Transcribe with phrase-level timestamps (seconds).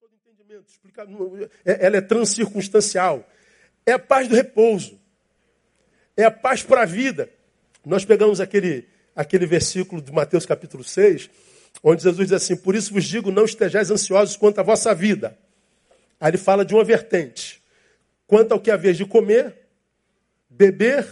[0.00, 1.50] todo entendimento.
[1.64, 3.28] É, ela é transcircunstancial.
[3.84, 5.00] É a paz do repouso.
[6.16, 7.30] É a paz para a vida.
[7.84, 11.30] Nós pegamos aquele, aquele versículo de Mateus capítulo 6,
[11.82, 15.38] onde Jesus diz assim: Por isso vos digo, não estejais ansiosos quanto à vossa vida.
[16.18, 17.62] Aí ele fala de uma vertente.
[18.26, 19.54] Quanto ao que haver de comer,
[20.50, 21.06] beber,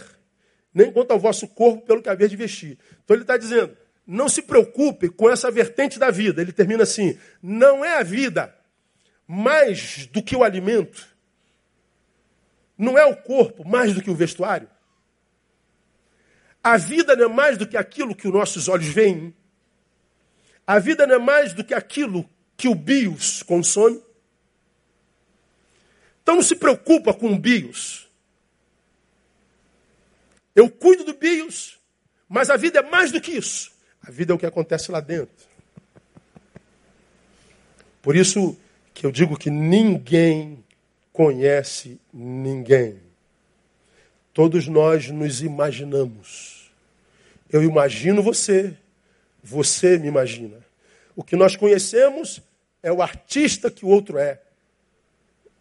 [0.73, 2.77] nem quanto ao vosso corpo pelo que haver de vestir.
[3.03, 6.41] Então ele está dizendo: não se preocupe com essa vertente da vida.
[6.41, 8.53] Ele termina assim: não é a vida
[9.27, 11.07] mais do que o alimento,
[12.77, 14.69] não é o corpo mais do que o vestuário.
[16.63, 19.35] A vida não é mais do que aquilo que os nossos olhos veem.
[20.65, 24.01] A vida não é mais do que aquilo que o bios consome.
[26.21, 28.09] Então não se preocupa com o bios.
[30.55, 31.79] Eu cuido do bios,
[32.27, 33.71] mas a vida é mais do que isso.
[34.01, 35.47] A vida é o que acontece lá dentro.
[38.01, 38.57] Por isso
[38.95, 40.63] que eu digo que ninguém
[41.13, 42.99] conhece ninguém.
[44.33, 46.71] Todos nós nos imaginamos.
[47.49, 48.75] Eu imagino você,
[49.43, 50.65] você me imagina.
[51.15, 52.41] O que nós conhecemos
[52.81, 54.41] é o artista que o outro é.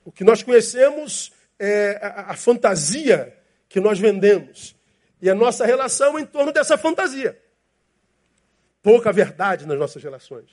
[0.04, 3.36] O que nós conhecemos é a, fantasia
[3.68, 4.74] que nós vendemos.
[5.20, 7.38] E a nossa relação é em torno dessa fantasia
[8.84, 10.50] pouca verdade nas nossas relações.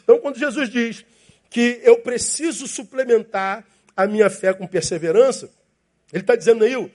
[0.00, 1.04] Então, quando Jesus diz
[1.50, 3.64] que eu preciso suplementar
[3.96, 5.48] a minha fé com perseverança,
[6.12, 6.92] ele está dizendo aí,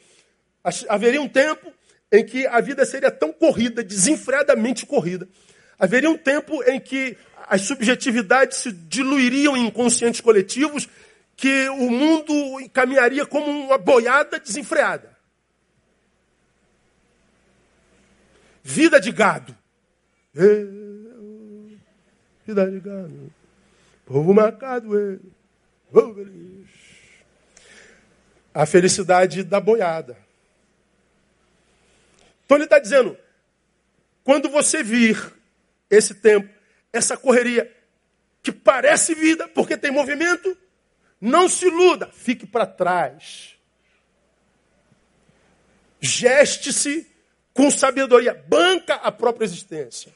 [0.87, 1.73] haveria um tempo
[2.11, 5.27] em que a vida seria tão corrida, desenfreadamente corrida.
[5.79, 10.87] Haveria um tempo em que as subjetividades se diluiriam em inconscientes coletivos,
[11.35, 12.33] que o mundo
[12.71, 15.17] caminharia como uma boiada desenfreada.
[18.63, 19.57] Vida de gado.
[20.35, 21.71] Eu,
[22.45, 23.33] cidade de gado,
[24.11, 25.19] povo marcado, eu,
[25.91, 26.67] povo feliz.
[28.53, 30.17] A felicidade da boiada.
[32.45, 33.17] Então ele está dizendo,
[34.23, 35.33] quando você vir
[35.89, 36.53] esse tempo,
[36.91, 37.73] essa correria,
[38.43, 40.57] que parece vida, porque tem movimento,
[41.19, 43.55] não se iluda, fique para trás.
[46.01, 47.09] Geste-se
[47.53, 50.13] com sabedoria, banca a própria existência.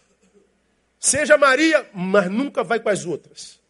[0.99, 3.63] Seja Maria, mas nunca vai com as outras.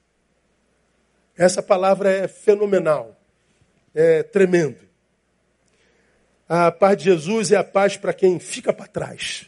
[1.38, 3.20] Essa palavra é fenomenal,
[3.94, 4.78] é tremendo.
[6.48, 9.48] A paz de Jesus é a paz para quem fica para trás.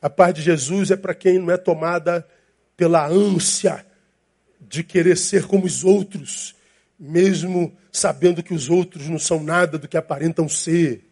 [0.00, 2.26] A paz de Jesus é para quem não é tomada
[2.76, 3.84] pela ânsia
[4.60, 6.54] de querer ser como os outros,
[6.98, 11.04] mesmo sabendo que os outros não são nada do que aparentam ser.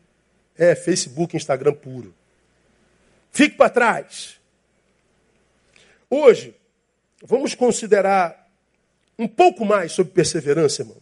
[0.57, 2.15] É Facebook, Instagram puro.
[3.31, 4.41] Fique para trás.
[6.09, 6.55] Hoje,
[7.23, 8.46] vamos considerar
[9.19, 10.97] um pouco mais sobre perseverança, irmão.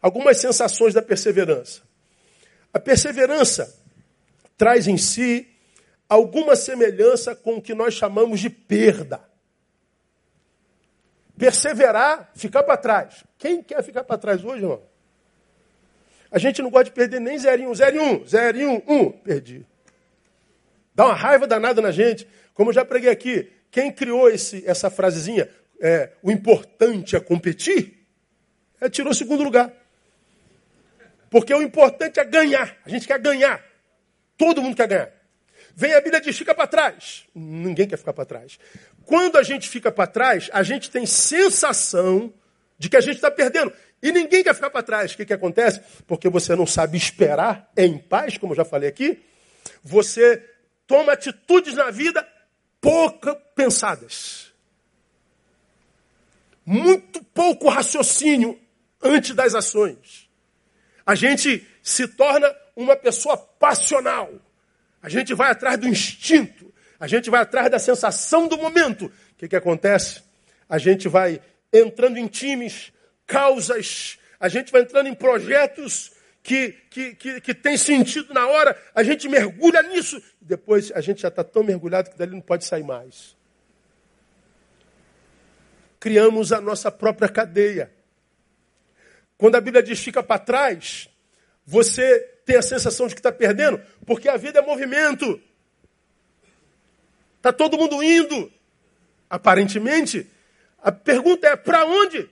[0.00, 1.82] Algumas sensações da perseverança.
[2.72, 3.74] A perseverança
[4.56, 5.48] traz em si
[6.08, 9.20] alguma semelhança com o que nós chamamos de perda.
[11.36, 13.24] Perseverar, ficar para trás.
[13.36, 14.82] Quem quer ficar para trás hoje, irmão?
[16.30, 18.66] A gente não gosta de perder nem 0 em 1, 0 em 1, 0 em
[18.66, 19.66] 1, 1, perdi.
[20.94, 22.28] Dá uma raiva danada na gente.
[22.52, 25.48] Como eu já preguei aqui, quem criou esse, essa frasezinha,
[25.80, 28.06] é, o importante é competir,
[28.80, 29.72] é, tirou o segundo lugar.
[31.30, 32.76] Porque o importante é ganhar.
[32.84, 33.62] A gente quer ganhar.
[34.36, 35.12] Todo mundo quer ganhar.
[35.74, 37.24] Vem a Bíblia diz, fica para trás.
[37.34, 38.58] Ninguém quer ficar para trás.
[39.04, 42.32] Quando a gente fica para trás, a gente tem sensação
[42.78, 43.72] de que a gente está perdendo.
[44.02, 45.12] E ninguém quer ficar para trás.
[45.12, 45.80] O que, que acontece?
[46.06, 49.22] Porque você não sabe esperar em paz, como eu já falei aqui.
[49.82, 50.42] Você
[50.86, 52.26] toma atitudes na vida
[52.80, 54.47] pouco pensadas.
[56.70, 58.60] Muito pouco raciocínio
[59.02, 60.28] antes das ações.
[61.06, 64.30] A gente se torna uma pessoa passional.
[65.00, 66.70] A gente vai atrás do instinto.
[67.00, 69.06] A gente vai atrás da sensação do momento.
[69.06, 70.22] O que, que acontece?
[70.68, 71.40] A gente vai
[71.72, 72.92] entrando em times,
[73.26, 76.12] causas, a gente vai entrando em projetos
[76.42, 81.22] que, que, que, que tem sentido na hora, a gente mergulha nisso, depois a gente
[81.22, 83.37] já está tão mergulhado que dali não pode sair mais.
[86.00, 87.92] Criamos a nossa própria cadeia.
[89.36, 91.08] Quando a Bíblia diz fica para trás,
[91.64, 95.40] você tem a sensação de que está perdendo, porque a vida é movimento.
[97.36, 98.52] Está todo mundo indo.
[99.30, 100.30] Aparentemente,
[100.82, 102.28] a pergunta é: para onde?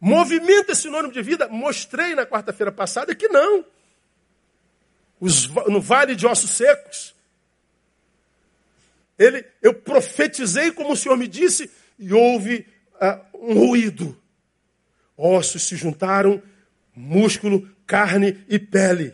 [0.00, 1.46] Movimento é sinônimo de vida?
[1.48, 3.64] Mostrei na quarta-feira passada que não.
[5.20, 7.14] Os, no vale de ossos secos.
[9.20, 14.18] Ele, eu profetizei como o Senhor me disse e houve uh, um ruído.
[15.14, 16.42] Ossos se juntaram,
[16.96, 19.12] músculo, carne e pele.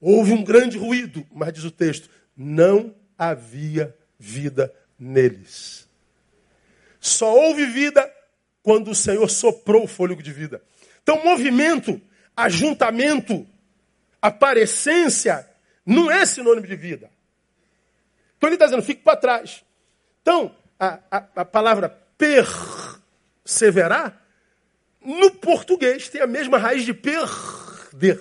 [0.00, 5.88] Houve um grande ruído, mas diz o texto: não havia vida neles.
[7.00, 8.08] Só houve vida
[8.62, 10.62] quando o Senhor soprou o fôlego de vida.
[11.02, 12.00] Então, movimento,
[12.36, 13.44] ajuntamento,
[14.20, 15.44] aparência,
[15.84, 17.10] não é sinônimo de vida.
[18.42, 19.64] Então ele está dizendo, fique para trás.
[20.20, 21.88] Então, a, a, a palavra
[23.46, 24.20] perseverar,
[25.00, 28.20] no português, tem a mesma raiz de perder.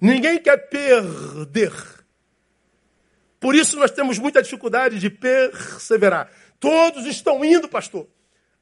[0.00, 1.72] Ninguém quer perder.
[3.40, 6.30] Por isso nós temos muita dificuldade de perseverar.
[6.60, 8.06] Todos estão indo, pastor.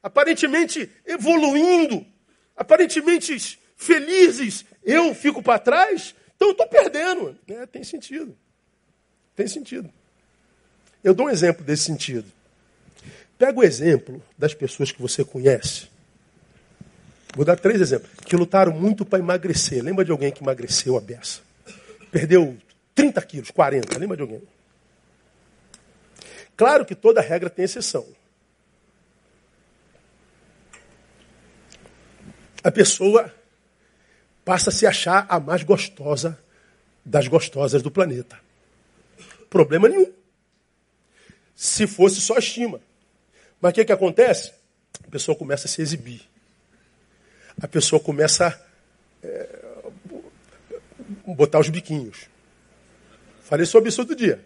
[0.01, 2.03] Aparentemente evoluindo.
[2.57, 4.65] Aparentemente felizes.
[4.83, 7.37] Eu fico para trás, então eu estou perdendo.
[7.47, 8.35] É, tem sentido.
[9.41, 9.89] Tem sentido.
[11.03, 12.31] Eu dou um exemplo desse sentido.
[13.39, 15.87] Pega o exemplo das pessoas que você conhece.
[17.35, 18.11] Vou dar três exemplos.
[18.23, 19.83] Que lutaram muito para emagrecer.
[19.83, 21.41] Lembra de alguém que emagreceu a beça?
[22.11, 22.55] Perdeu
[22.93, 23.97] 30 quilos, 40.
[23.97, 24.43] Lembra de alguém?
[26.55, 28.05] Claro que toda regra tem exceção.
[32.63, 33.33] A pessoa
[34.45, 36.37] passa a se achar a mais gostosa
[37.03, 38.50] das gostosas do planeta.
[39.51, 40.13] Problema nenhum.
[41.53, 42.79] Se fosse só estima.
[43.59, 44.53] Mas o que, que acontece?
[45.05, 46.21] A pessoa começa a se exibir.
[47.61, 49.59] A pessoa começa a é,
[51.27, 52.29] botar os biquinhos.
[53.41, 54.43] Falei sobre isso outro dia.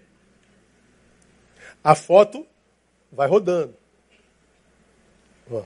[1.83, 2.45] A foto
[3.11, 3.77] vai rodando.
[5.51, 5.63] Ó.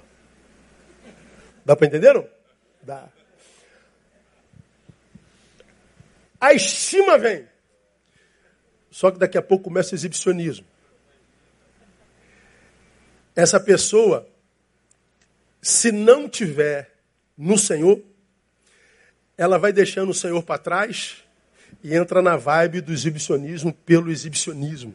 [1.64, 2.14] Dá para entender?
[2.14, 2.28] Não?
[2.84, 3.08] Dá.
[6.42, 7.48] A estima vem.
[8.92, 10.66] Só que daqui a pouco começa o exibicionismo.
[13.36, 14.28] Essa pessoa,
[15.62, 16.92] se não tiver
[17.38, 18.02] no Senhor,
[19.38, 21.24] ela vai deixando o Senhor para trás
[21.84, 24.94] e entra na vibe do exibicionismo pelo exibicionismo.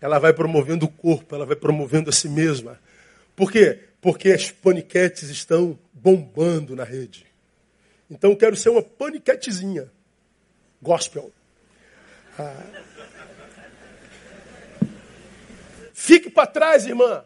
[0.00, 2.80] Ela vai promovendo o corpo, ela vai promovendo a si mesma.
[3.36, 3.80] Por quê?
[4.00, 7.26] Porque as paniquetes estão bombando na rede.
[8.10, 9.90] Então eu quero ser uma paniquetezinha.
[10.80, 11.32] Gospel.
[12.38, 12.88] Ah.
[15.92, 17.24] Fique para trás, irmã.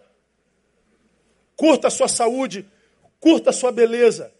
[1.54, 2.66] Curta a sua saúde,
[3.20, 4.32] curta a sua beleza.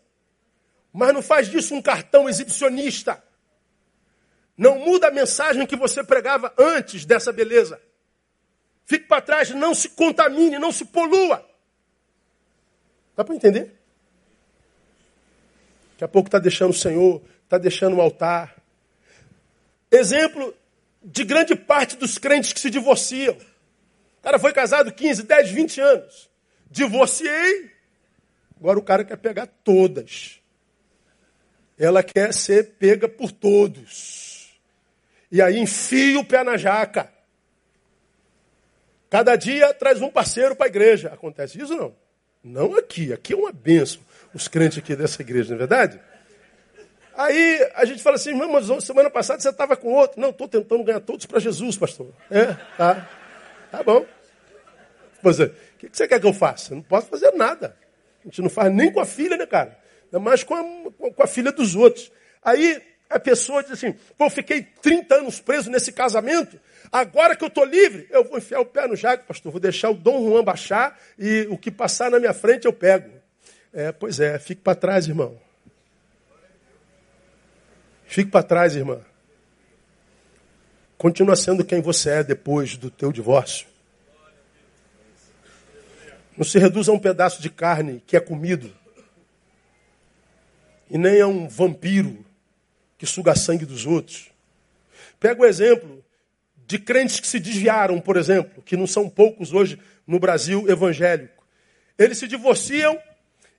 [0.92, 3.22] Mas não faz disso um cartão exibicionista.
[4.56, 7.80] Não muda a mensagem que você pregava antes dessa beleza.
[8.84, 11.48] Fique para trás, não se contamine, não se polua.
[13.16, 13.78] Dá para entender?
[15.92, 18.56] Daqui a pouco está deixando o Senhor, está deixando o altar.
[19.90, 20.54] Exemplo
[21.04, 23.34] de grande parte dos crentes que se divorciam.
[23.34, 26.30] O cara foi casado 15, 10, 20 anos.
[26.70, 27.70] Divorciei.
[28.58, 30.40] Agora o cara quer pegar todas.
[31.78, 34.52] Ela quer ser pega por todos.
[35.30, 37.12] E aí enfia o pé na jaca.
[39.10, 41.08] Cada dia traz um parceiro para a igreja.
[41.12, 41.94] Acontece isso não?
[42.42, 43.12] Não aqui.
[43.12, 44.00] Aqui é uma benção
[44.34, 46.00] os crentes aqui dessa igreja, não é verdade?
[47.14, 50.20] Aí a gente fala assim, mas semana passada você estava com outro.
[50.20, 52.08] Não, estou tentando ganhar todos para Jesus, pastor.
[52.30, 53.08] É, tá.
[53.70, 54.04] Tá bom.
[55.22, 56.72] Pois é, o que você quer que eu faça?
[56.72, 57.76] Eu não posso fazer nada.
[58.20, 59.78] A gente não faz nem com a filha, né, cara?
[60.04, 62.10] Ainda mais com a, com a filha dos outros.
[62.42, 66.58] Aí a pessoa diz assim, pô, eu fiquei 30 anos preso nesse casamento,
[66.90, 69.90] agora que eu estou livre, eu vou enfiar o pé no jaco, pastor, vou deixar
[69.90, 73.10] o Dom Juan baixar e o que passar na minha frente eu pego.
[73.72, 75.38] É, pois é, fique para trás, irmão.
[78.12, 79.00] Fique para trás, irmã.
[80.98, 83.66] Continua sendo quem você é depois do teu divórcio.
[86.36, 88.70] Não se reduz a um pedaço de carne que é comido.
[90.90, 92.22] E nem a um vampiro
[92.98, 94.30] que suga sangue dos outros.
[95.18, 96.04] Pega o exemplo
[96.66, 101.42] de crentes que se desviaram, por exemplo, que não são poucos hoje no Brasil evangélico.
[101.96, 103.00] Eles se divorciam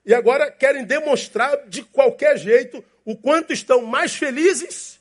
[0.06, 5.00] e agora querem demonstrar de qualquer jeito o quanto estão mais felizes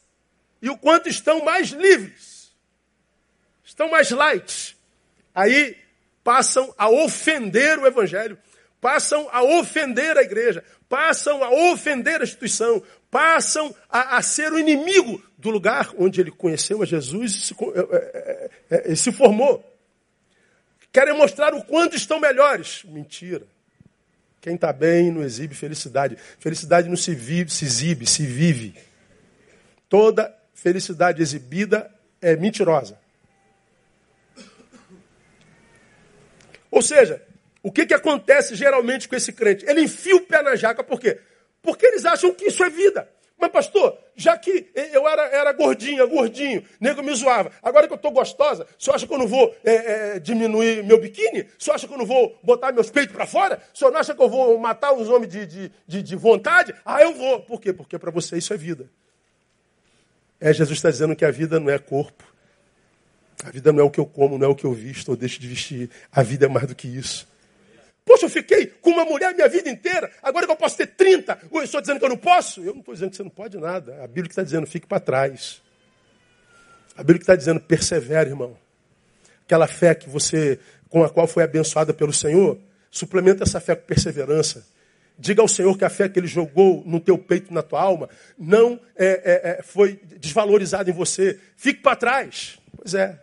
[0.61, 2.51] e o quanto estão mais livres.
[3.63, 4.77] Estão mais light.
[5.33, 5.77] Aí
[6.23, 8.37] passam a ofender o Evangelho,
[8.79, 14.59] passam a ofender a igreja, passam a ofender a instituição, passam a, a ser o
[14.59, 19.63] inimigo do lugar onde ele conheceu a Jesus e se, é, é, é, se formou.
[20.91, 22.83] Querem mostrar o quanto estão melhores.
[22.83, 23.45] Mentira.
[24.43, 26.17] Quem está bem não exibe felicidade.
[26.37, 28.75] Felicidade não se, vive, se exibe, se vive.
[29.87, 31.89] Toda felicidade exibida
[32.21, 32.99] é mentirosa.
[36.69, 37.23] Ou seja,
[37.61, 39.63] o que, que acontece geralmente com esse crente?
[39.65, 41.21] Ele enfia o pé na jaca, por quê?
[41.61, 43.09] Porque eles acham que isso é vida.
[43.43, 47.51] Mas, pastor, já que eu era, era gordinha, gordinho, nego me zoava.
[47.61, 49.73] Agora que eu estou gostosa, o senhor acha que eu não vou é,
[50.15, 51.41] é, diminuir meu biquíni?
[51.41, 53.61] O senhor acha que eu não vou botar meus peitos para fora?
[53.73, 56.73] O senhor não acha que eu vou matar os homens de, de, de, de vontade?
[56.85, 57.41] Ah, eu vou.
[57.41, 57.73] Por quê?
[57.73, 58.89] Porque para você isso é vida.
[60.39, 62.23] É, Jesus está dizendo que a vida não é corpo.
[63.43, 65.17] A vida não é o que eu como, não é o que eu visto ou
[65.17, 65.89] deixo de vestir.
[66.09, 67.27] A vida é mais do que isso.
[68.13, 71.35] Poxa, eu fiquei com uma mulher minha vida inteira, agora que eu posso ter 30,
[71.51, 72.61] eu estou dizendo que eu não posso?
[72.61, 74.03] Eu não estou dizendo que você não pode nada.
[74.03, 75.63] A Bíblia está dizendo, fique para trás.
[76.95, 78.55] A Bíblia está dizendo, persevere, irmão.
[79.43, 82.59] Aquela fé que você, com a qual foi abençoada pelo Senhor,
[82.91, 84.63] suplementa essa fé com perseverança.
[85.17, 88.07] Diga ao Senhor que a fé que Ele jogou no teu peito, na tua alma,
[88.37, 91.39] não é, é, é, foi desvalorizada em você.
[91.57, 92.59] Fique para trás.
[92.77, 93.19] Pois é.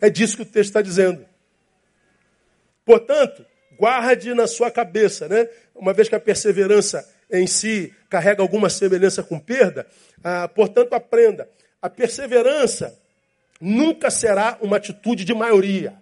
[0.00, 1.28] É disso que o texto está dizendo.
[2.82, 3.44] Portanto,
[3.80, 5.48] guarde na sua cabeça, né?
[5.74, 9.86] Uma vez que a perseverança em si carrega alguma semelhança com perda,
[10.22, 11.48] ah, portanto, aprenda.
[11.80, 12.94] A perseverança
[13.58, 15.94] nunca será uma atitude de maioria.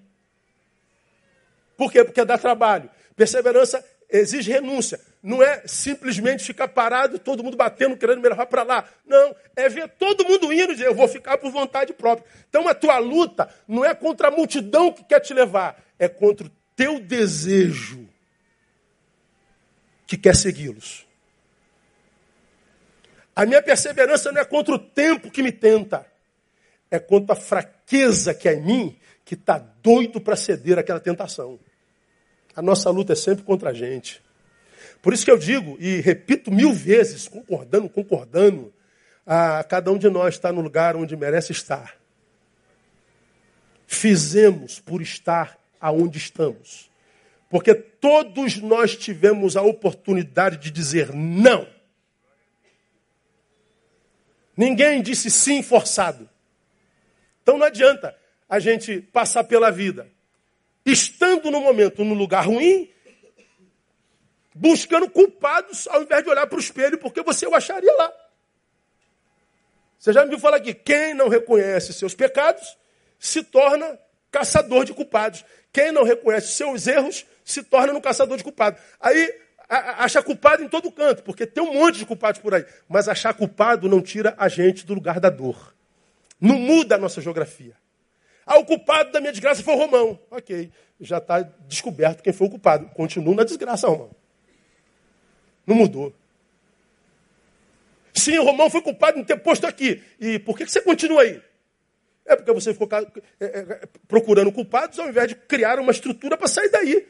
[1.77, 2.03] Por quê?
[2.03, 2.91] Porque dá trabalho.
[3.15, 4.99] Perseverança exige renúncia.
[5.23, 8.85] Não é simplesmente ficar parado, todo mundo batendo, querendo me levar para lá.
[9.07, 12.27] Não, é ver todo mundo indo e dizer, eu vou ficar por vontade própria.
[12.49, 16.47] Então a tua luta não é contra a multidão que quer te levar, é contra
[16.47, 18.09] o teu desejo
[20.07, 21.05] que quer segui-los.
[23.35, 26.07] A minha perseverança não é contra o tempo que me tenta,
[26.89, 31.59] é contra a fraqueza que é em mim, que está doido para ceder àquela tentação.
[32.55, 34.23] A nossa luta é sempre contra a gente.
[35.03, 38.73] Por isso que eu digo, e repito mil vezes, concordando, concordando,
[39.27, 41.97] a cada um de nós está no lugar onde merece estar.
[43.87, 46.91] Fizemos por estar aonde estamos.
[47.49, 51.67] Porque todos nós tivemos a oportunidade de dizer não.
[54.57, 56.29] Ninguém disse sim forçado.
[57.43, 58.17] Então não adianta
[58.49, 60.11] a gente passar pela vida
[60.91, 62.91] estando no momento no lugar ruim,
[64.55, 68.13] buscando culpados ao invés de olhar para o espelho, porque você o acharia lá.
[69.99, 72.77] Você já me viu falar aqui, quem não reconhece seus pecados
[73.19, 73.99] se torna
[74.31, 75.45] caçador de culpados.
[75.79, 78.81] Quem não reconhece seus erros se torna um caçador de culpados.
[79.01, 79.33] Aí
[79.69, 82.67] acha culpado em todo canto, porque tem um monte de culpados por aí.
[82.89, 85.73] Mas achar culpado não tira a gente do lugar da dor.
[86.41, 87.77] Não muda a nossa geografia.
[88.45, 90.19] Ah, o culpado da minha desgraça foi o Romão.
[90.33, 90.69] Ok,
[91.01, 92.89] já está descoberto quem foi o culpado.
[92.89, 94.11] Continua na desgraça, Romão.
[95.65, 96.13] Não mudou.
[98.13, 100.03] Sim, o Romão foi culpado de ter posto aqui.
[100.19, 101.41] E por que você continua aí?
[102.29, 106.47] É porque você ficou é, é, procurando culpados ao invés de criar uma estrutura para
[106.47, 107.09] sair daí.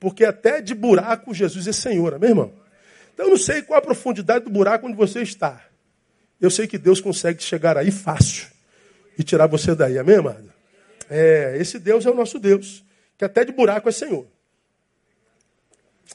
[0.00, 2.52] Porque até de buraco Jesus é Senhor, meu irmão?
[3.12, 5.62] Então eu não sei qual a profundidade do buraco onde você está.
[6.40, 8.48] Eu sei que Deus consegue chegar aí fácil
[9.18, 10.52] e tirar você daí, amém, amado?
[11.08, 12.84] É, esse Deus é o nosso Deus,
[13.16, 14.26] que até de buraco é Senhor.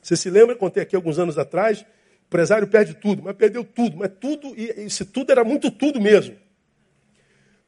[0.02, 1.86] Você se lembra, contei aqui alguns anos atrás, o
[2.28, 6.36] empresário perde tudo, mas perdeu tudo, mas tudo, e esse tudo era muito tudo mesmo.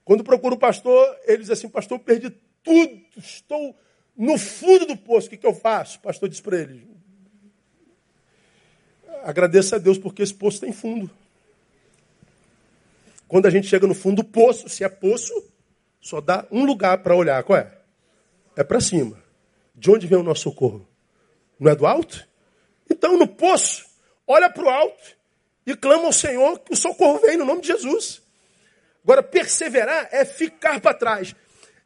[0.05, 2.29] Quando procura o pastor, ele diz assim: Pastor, perdi
[2.63, 3.75] tudo, estou
[4.15, 5.98] no fundo do poço, o que, que eu faço?
[5.98, 6.88] O pastor diz para ele:
[9.24, 11.10] Agradeça a Deus porque esse poço tem fundo.
[13.27, 15.33] Quando a gente chega no fundo do poço, se é poço,
[16.00, 17.43] só dá um lugar para olhar.
[17.43, 17.72] Qual é?
[18.55, 19.17] É para cima.
[19.74, 20.88] De onde vem o nosso socorro?
[21.60, 22.27] Não é do alto?
[22.89, 23.86] Então, no poço,
[24.27, 25.17] olha para o alto
[25.65, 28.22] e clama ao Senhor que o socorro vem no nome de Jesus.
[29.03, 31.36] Agora, perseverar é ficar para trás.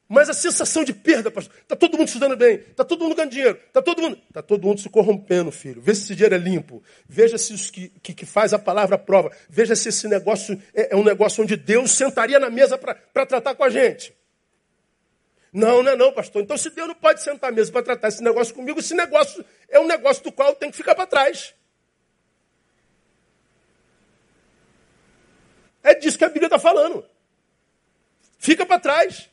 [0.10, 3.32] Mas a sensação de perda, pastor, está todo mundo estudando bem, está todo mundo ganhando
[3.32, 4.18] dinheiro, está todo mundo.
[4.30, 5.82] Está todo mundo se corrompendo, filho.
[5.82, 6.82] Veja se esse dinheiro é limpo.
[7.10, 9.32] Veja se os que, que, que faz a palavra prova.
[9.50, 13.54] Veja se esse negócio é, é um negócio onde Deus sentaria na mesa para tratar
[13.56, 14.16] com a gente.
[15.52, 16.42] Não, não é não, pastor.
[16.42, 19.44] Então, se Deus não pode sentar à mesa para tratar esse negócio comigo, esse negócio
[19.68, 21.54] é um negócio do qual eu tenho que ficar para trás.
[25.88, 27.06] É disso que a Bíblia está falando.
[28.38, 29.30] Fica para trás.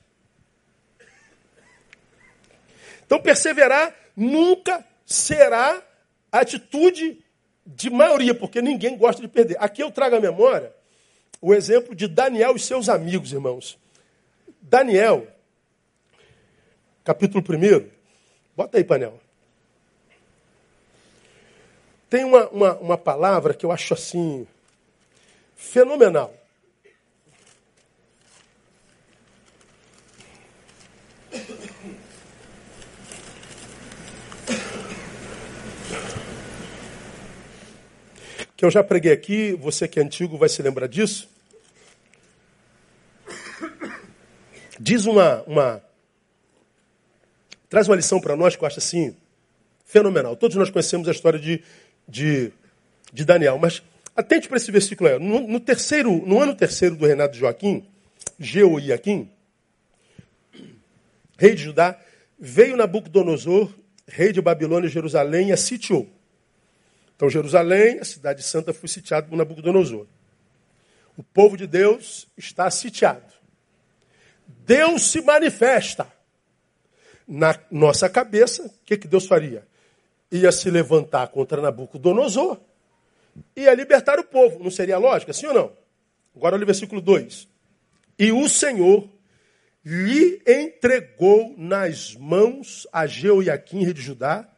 [3.04, 5.82] Então, perseverar nunca será
[6.30, 7.20] atitude
[7.66, 9.56] de maioria, porque ninguém gosta de perder.
[9.58, 10.72] Aqui eu trago à memória
[11.40, 13.76] o exemplo de Daniel e seus amigos, irmãos.
[14.62, 15.26] Daniel,
[17.02, 17.90] capítulo 1.
[18.56, 19.20] Bota aí, painel.
[22.08, 24.46] Tem uma, uma, uma palavra que eu acho assim
[25.56, 26.43] fenomenal.
[38.56, 41.28] Que eu já preguei aqui, você que é antigo vai se lembrar disso.
[44.78, 45.82] Diz uma, uma
[47.68, 49.16] traz uma lição para nós que eu acho assim
[49.84, 50.36] fenomenal.
[50.36, 51.62] Todos nós conhecemos a história de,
[52.08, 52.52] de,
[53.12, 53.82] de Daniel, mas
[54.16, 55.18] atente para esse versículo aí.
[55.18, 57.86] No, no, terceiro, no ano terceiro do reinado de Joaquim,
[58.38, 59.30] Jeoiaquim,
[61.38, 61.98] rei de Judá,
[62.38, 63.72] veio Nabucodonosor,
[64.06, 66.08] rei de Babilônia e Jerusalém, e a sitiou.
[67.16, 70.06] Então, Jerusalém, a cidade santa, foi sitiada por Nabucodonosor.
[71.16, 73.32] O povo de Deus está sitiado.
[74.46, 76.12] Deus se manifesta.
[77.26, 79.66] Na nossa cabeça, o que, que Deus faria?
[80.30, 82.60] Ia se levantar contra Nabucodonosor
[83.56, 84.62] e ia libertar o povo.
[84.62, 85.72] Não seria lógico, sim ou não?
[86.36, 87.48] Agora olha o versículo 2.
[88.18, 89.08] E o Senhor
[89.84, 94.48] lhe entregou nas mãos a Jeoiaquim, rei de Judá,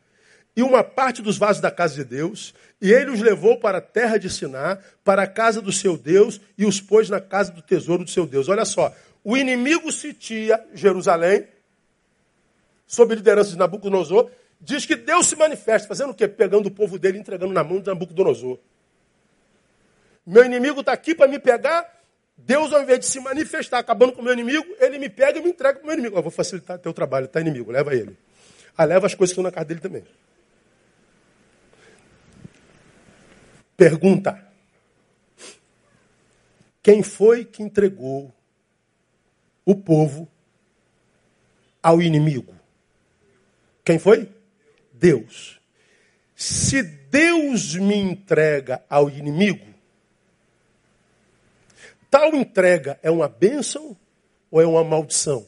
[0.56, 3.80] e uma parte dos vasos da casa de Deus, e ele os levou para a
[3.80, 7.60] terra de Siná, para a casa do seu Deus, e os pôs na casa do
[7.60, 8.48] tesouro do seu Deus.
[8.48, 11.46] Olha só, o inimigo sitia Jerusalém,
[12.86, 16.26] sob liderança de Nabucodonosor, diz que Deus se manifesta, fazendo o quê?
[16.26, 18.58] Pegando o povo dele entregando na mão de Nabucodonosor.
[20.26, 21.86] Meu inimigo está aqui para me pegar,
[22.36, 25.42] Deus, ao invés de se manifestar acabando com o meu inimigo, ele me pega e
[25.42, 26.16] me entrega para o meu inimigo.
[26.16, 28.16] Eu vou facilitar teu trabalho, tá inimigo, leva ele.
[28.76, 30.04] Ah, leva as coisas que estão na casa dele também.
[33.76, 34.42] Pergunta:
[36.82, 38.34] Quem foi que entregou
[39.64, 40.28] o povo
[41.82, 42.54] ao inimigo?
[43.84, 44.32] Quem foi?
[44.92, 45.60] Deus.
[46.34, 49.66] Se Deus me entrega ao inimigo,
[52.10, 53.96] tal entrega é uma bênção
[54.50, 55.46] ou é uma maldição?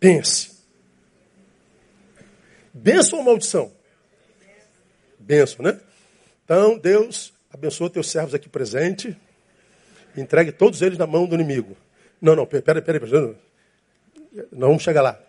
[0.00, 0.56] Pense.
[2.72, 3.75] Bênção ou maldição?
[5.26, 5.80] Bênção, né?
[6.44, 9.16] Então, Deus abençoa teus servos aqui presentes.
[10.16, 11.76] Entregue todos eles na mão do inimigo.
[12.22, 13.36] Não, não, peraí, peraí, peraí.
[14.52, 15.20] Não vamos chegar lá.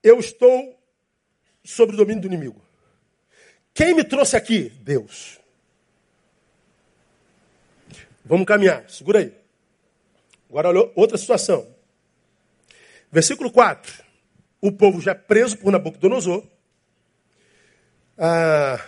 [0.00, 0.78] Eu estou
[1.64, 2.62] sob o domínio do inimigo.
[3.74, 4.70] Quem me trouxe aqui?
[4.80, 5.40] Deus.
[8.24, 9.34] Vamos caminhar, segura aí.
[10.48, 11.66] Agora olha outra situação.
[13.10, 14.04] Versículo 4.
[14.60, 16.46] O povo já preso por Nabucodonosor.
[18.18, 18.80] Ah,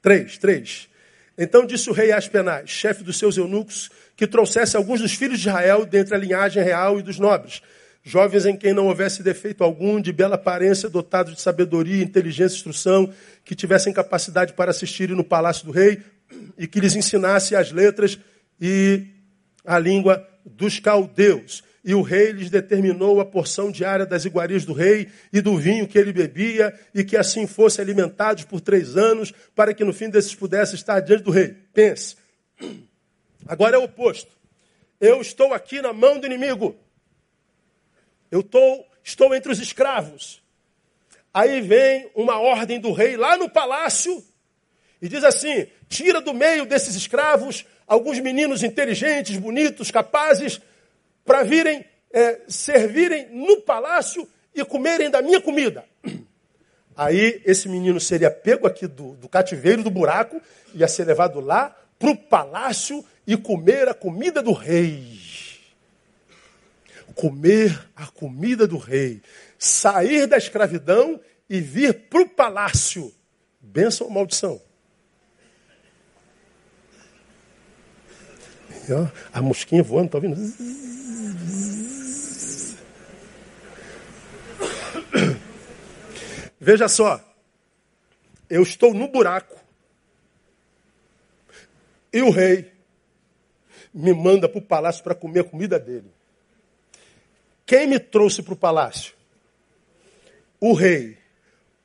[0.00, 0.88] 3, 3.
[1.36, 5.48] Então disse o rei Aspenaz, chefe dos seus eunucos, que trouxesse alguns dos filhos de
[5.48, 7.60] Israel dentre a linhagem real e dos nobres,
[8.02, 12.56] jovens em quem não houvesse defeito algum, de bela aparência, dotados de sabedoria, inteligência e
[12.56, 13.12] instrução,
[13.44, 16.00] que tivessem capacidade para assistirem no palácio do rei
[16.56, 18.18] e que lhes ensinasse as letras
[18.58, 19.02] e
[19.66, 21.62] a língua dos caldeus.
[21.86, 25.86] E o rei lhes determinou a porção diária das iguarias do rei e do vinho
[25.86, 30.10] que ele bebia, e que assim fossem alimentados por três anos, para que no fim
[30.10, 31.54] desses pudesse estar diante do rei.
[31.72, 32.16] Pense.
[33.46, 34.32] Agora é o oposto.
[35.00, 36.74] Eu estou aqui na mão do inimigo.
[38.32, 40.42] Eu tô, estou entre os escravos.
[41.32, 44.24] Aí vem uma ordem do rei lá no palácio
[45.00, 50.60] e diz assim: tira do meio desses escravos alguns meninos inteligentes, bonitos, capazes
[51.26, 55.84] para virem é, servirem no palácio e comerem da minha comida.
[56.96, 60.40] Aí esse menino seria pego aqui do, do cativeiro do buraco,
[60.72, 65.20] ia ser levado lá para o palácio e comer a comida do rei.
[67.14, 69.20] Comer a comida do rei.
[69.58, 73.12] Sair da escravidão e vir para o palácio.
[73.60, 74.60] Bênção ou maldição?
[79.32, 80.95] a mosquinha voando, está ouvindo?
[86.66, 87.24] Veja só,
[88.50, 89.56] eu estou no buraco
[92.12, 92.72] e o rei
[93.94, 96.10] me manda para o palácio para comer a comida dele.
[97.64, 99.14] Quem me trouxe para o palácio?
[100.58, 101.16] O rei.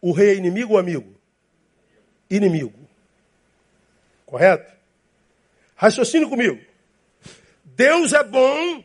[0.02, 1.14] O rei é inimigo ou amigo?
[2.28, 2.90] Inimigo.
[4.26, 4.74] Correto?
[5.76, 6.60] Raciocine comigo.
[7.64, 8.84] Deus é bom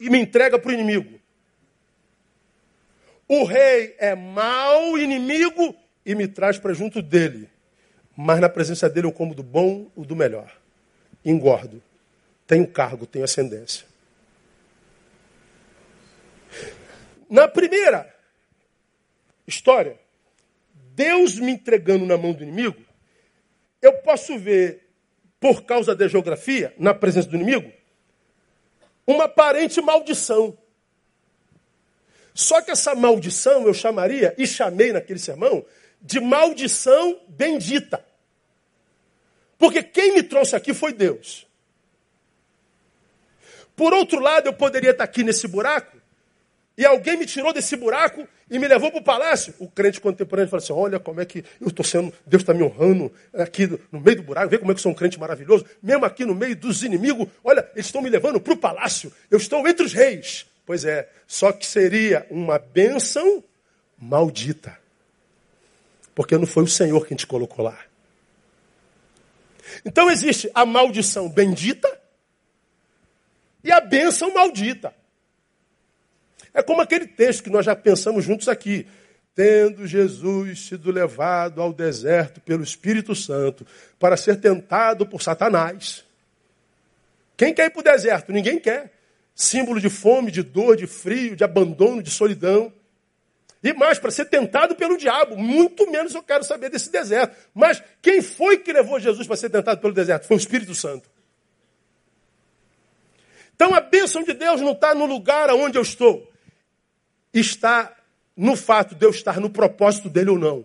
[0.00, 1.20] e me entrega para o inimigo.
[3.28, 7.48] O rei é mau, inimigo, e me traz para junto dele.
[8.16, 10.52] Mas na presença dele eu como do bom ou do melhor.
[11.24, 11.82] Engordo.
[12.46, 13.86] Tenho cargo, tenho ascendência.
[17.28, 18.14] Na primeira
[19.46, 19.98] história,
[20.94, 22.80] Deus me entregando na mão do inimigo,
[23.82, 24.88] eu posso ver,
[25.40, 27.72] por causa da geografia, na presença do inimigo,
[29.06, 30.56] uma aparente maldição.
[32.34, 35.64] Só que essa maldição eu chamaria, e chamei naquele sermão,
[36.02, 38.04] de maldição bendita.
[39.56, 41.46] Porque quem me trouxe aqui foi Deus.
[43.76, 45.96] Por outro lado, eu poderia estar aqui nesse buraco
[46.76, 49.54] e alguém me tirou desse buraco e me levou para o palácio.
[49.58, 52.62] O crente contemporâneo fala assim: olha como é que eu estou sendo, Deus está me
[52.62, 55.64] honrando aqui no meio do buraco, vê como é que eu sou um crente maravilhoso,
[55.82, 59.38] mesmo aqui no meio dos inimigos, olha, eles estão me levando para o palácio, eu
[59.38, 60.46] estou entre os reis.
[60.66, 63.44] Pois é, só que seria uma bênção
[63.98, 64.78] maldita.
[66.14, 67.78] Porque não foi o Senhor quem te colocou lá.
[69.84, 72.00] Então existe a maldição bendita
[73.62, 74.94] e a bênção maldita.
[76.52, 78.86] É como aquele texto que nós já pensamos juntos aqui.
[79.34, 83.66] Tendo Jesus sido levado ao deserto pelo Espírito Santo
[83.98, 86.04] para ser tentado por Satanás.
[87.36, 88.30] Quem quer ir para o deserto?
[88.30, 88.92] Ninguém quer.
[89.34, 92.72] Símbolo de fome, de dor, de frio, de abandono, de solidão.
[93.62, 95.36] E mais, para ser tentado pelo diabo.
[95.36, 97.34] Muito menos eu quero saber desse deserto.
[97.54, 100.26] Mas quem foi que levou Jesus para ser tentado pelo deserto?
[100.26, 101.08] Foi o Espírito Santo.
[103.56, 106.30] Então a bênção de Deus não está no lugar aonde eu estou.
[107.32, 107.96] Está
[108.36, 110.64] no fato de eu estar no propósito dele ou não.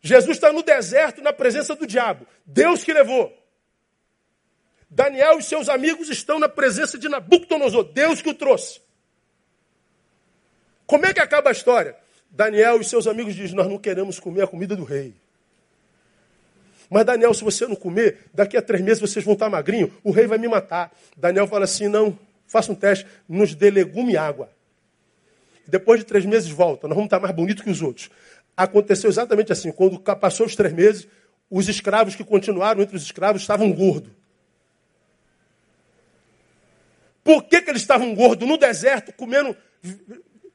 [0.00, 2.26] Jesus está no deserto na presença do diabo.
[2.44, 3.37] Deus que levou.
[4.90, 7.84] Daniel e seus amigos estão na presença de Nabucodonosor.
[7.84, 8.80] Deus que o trouxe.
[10.86, 11.94] Como é que acaba a história?
[12.30, 15.14] Daniel e seus amigos dizem: Nós não queremos comer a comida do rei.
[16.90, 20.10] Mas Daniel, se você não comer, daqui a três meses vocês vão estar magrinho, o
[20.10, 20.90] rei vai me matar.
[21.16, 24.50] Daniel fala assim: Não, faça um teste, nos dê legume e água.
[25.66, 28.08] Depois de três meses volta, nós vamos estar mais bonitos que os outros.
[28.56, 31.06] Aconteceu exatamente assim: quando passou os três meses,
[31.50, 34.17] os escravos que continuaram entre os escravos estavam gordos.
[37.28, 39.54] Por que, que eles estavam gordos no deserto, comendo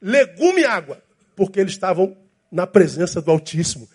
[0.02, 1.00] legume e água,
[1.36, 2.16] porque eles estavam
[2.50, 3.88] na presença do Altíssimo.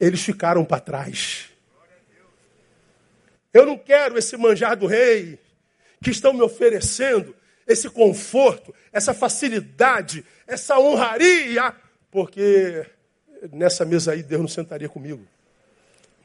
[0.00, 1.50] Eles ficaram para trás.
[3.54, 5.38] Eu não quero esse manjar do rei
[6.02, 7.32] que estão me oferecendo,
[7.64, 11.72] esse conforto, essa facilidade, essa honraria,
[12.10, 12.84] porque
[13.52, 15.24] nessa mesa aí Deus não sentaria comigo.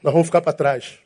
[0.01, 0.97] Nós vamos ficar para trás.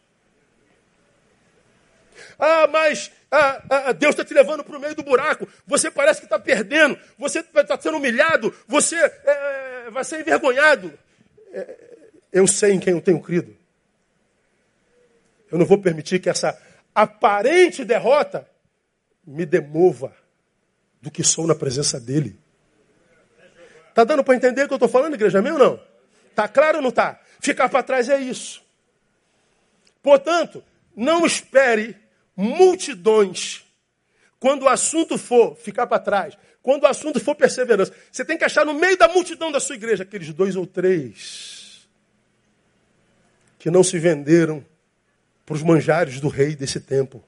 [2.38, 5.47] Ah, mas ah, ah, Deus está te levando para o meio do buraco.
[5.65, 6.97] Você parece que está perdendo.
[7.17, 8.54] Você está sendo humilhado.
[8.67, 10.97] Você é, vai ser envergonhado.
[11.51, 11.75] É,
[12.32, 13.56] eu sei em quem eu tenho crido.
[15.51, 16.60] Eu não vou permitir que essa
[16.93, 18.47] aparente derrota
[19.25, 20.15] me demova
[21.01, 22.39] do que sou na presença dele.
[23.89, 25.80] Está dando para entender o que eu estou falando, igreja meu ou não?
[26.30, 27.19] Está claro ou não está?
[27.39, 28.63] Ficar para trás é isso.
[30.01, 30.63] Portanto,
[30.95, 31.95] não espere
[32.35, 33.63] multidões.
[34.39, 38.43] Quando o assunto for ficar para trás, quando o assunto for perseverança, você tem que
[38.43, 41.87] achar no meio da multidão da sua igreja aqueles dois ou três
[43.59, 44.63] que não se venderam
[45.45, 47.23] para os manjares do rei desse tempo.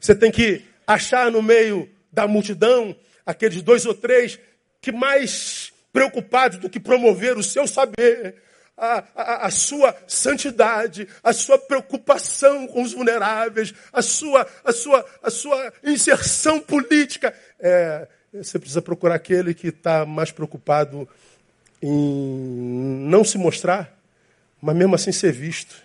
[0.00, 4.38] Você tem que achar no meio da multidão aqueles dois ou três
[4.80, 8.42] que mais preocupados do que promover o seu saber,
[8.78, 15.04] a, a, a, sua santidade, a sua preocupação com os vulneráveis, a sua, a sua,
[15.22, 17.34] a sua inserção política.
[17.58, 21.08] É, você precisa procurar aquele que está mais preocupado
[21.82, 23.92] em não se mostrar,
[24.62, 25.76] mas mesmo assim ser visto.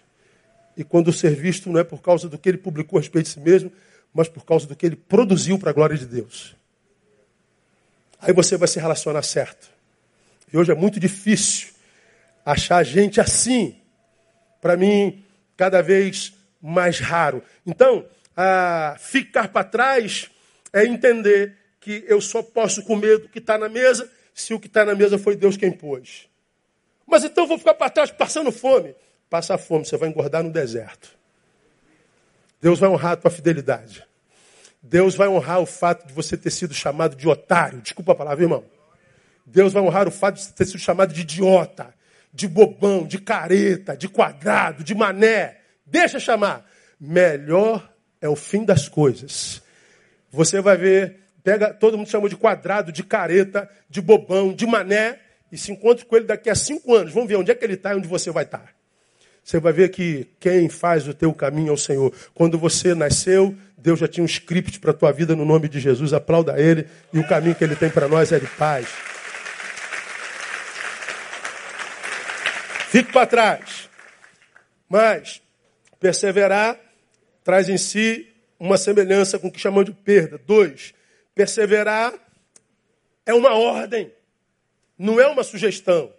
[0.77, 3.31] E quando ser visto não é por causa do que ele publicou a respeito de
[3.31, 3.71] si mesmo,
[4.13, 6.55] mas por causa do que ele produziu para a glória de Deus.
[8.19, 9.69] Aí você vai se relacionar certo.
[10.51, 11.72] E hoje é muito difícil
[12.45, 13.79] achar gente assim,
[14.61, 15.23] para mim,
[15.55, 17.43] cada vez mais raro.
[17.65, 18.05] Então,
[18.99, 20.29] ficar para trás
[20.71, 24.67] é entender que eu só posso comer do que está na mesa se o que
[24.67, 26.27] está na mesa foi Deus quem pôs.
[27.05, 28.95] Mas então eu vou ficar para trás passando fome.
[29.29, 31.09] Passa fome, você vai engordar no deserto.
[32.61, 34.03] Deus vai honrar a tua fidelidade.
[34.81, 37.81] Deus vai honrar o fato de você ter sido chamado de otário.
[37.81, 38.63] Desculpa a palavra, irmão.
[39.45, 41.93] Deus vai honrar o fato de ter sido chamado de idiota
[42.33, 45.57] de bobão, de careta, de quadrado, de mané.
[45.85, 46.65] Deixa chamar.
[46.99, 49.61] Melhor é o fim das coisas.
[50.31, 55.19] Você vai ver, pega, todo mundo chamou de quadrado, de careta, de bobão, de mané,
[55.51, 57.13] e se encontra com ele daqui a cinco anos.
[57.13, 58.73] Vamos ver onde é que ele está e onde você vai estar.
[59.43, 62.11] Você vai ver que quem faz o teu caminho é o Senhor.
[62.33, 65.79] Quando você nasceu, Deus já tinha um script para a tua vida no nome de
[65.79, 66.13] Jesus.
[66.13, 68.87] Aplauda Ele e o caminho que Ele tem para nós é de paz.
[72.93, 73.89] Fique para trás.
[74.87, 75.41] Mas
[75.99, 76.79] perseverar
[77.43, 80.37] traz em si uma semelhança com o que chamamos de perda.
[80.37, 80.93] Dois,
[81.33, 82.13] perseverar
[83.25, 84.13] É uma ordem,
[84.95, 86.13] não é uma sugestão.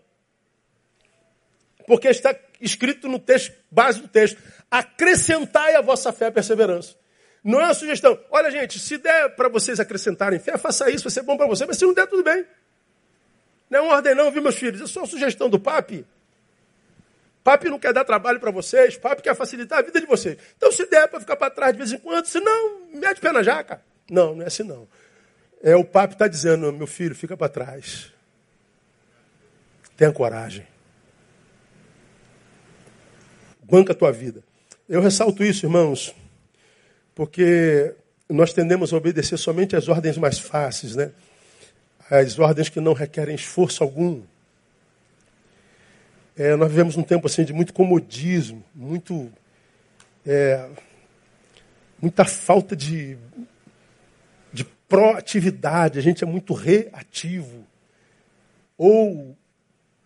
[1.87, 6.97] Porque está escrito no texto, base do texto: acrescentai a vossa fé e perseverança.
[7.45, 8.19] Não é uma sugestão.
[8.33, 11.67] Olha, gente, se der para vocês acrescentarem fé, faça isso, vai ser bom para você,
[11.67, 12.45] mas se não der, tudo bem.
[13.71, 14.81] Não é uma ordem, não, viu, meus filhos?
[14.81, 16.05] É só uma sugestão do papi.
[17.45, 20.39] Papi não quer dar trabalho para vocês, papi quer facilitar a vida de vocês.
[20.57, 23.31] Então, se der para ficar para trás de vez em quando, se não, mete pé
[23.33, 23.83] na jaca.
[24.11, 24.89] Não, não é assim não.
[25.63, 28.11] É o papi está dizendo, meu filho, fica para trás.
[29.95, 30.67] Tenha coragem.
[33.63, 34.43] Banca a tua vida.
[34.89, 36.15] Eu ressalto isso, irmãos,
[37.15, 37.95] porque
[38.29, 41.13] nós tendemos a obedecer somente as ordens mais fáceis, né?
[42.11, 44.23] As ordens que não requerem esforço algum.
[46.37, 49.33] É, nós vivemos um tempo assim de muito comodismo, muito
[50.27, 50.69] é,
[52.01, 53.17] muita falta de,
[54.53, 55.99] de proatividade.
[55.99, 57.65] A gente é muito reativo
[58.77, 59.37] ou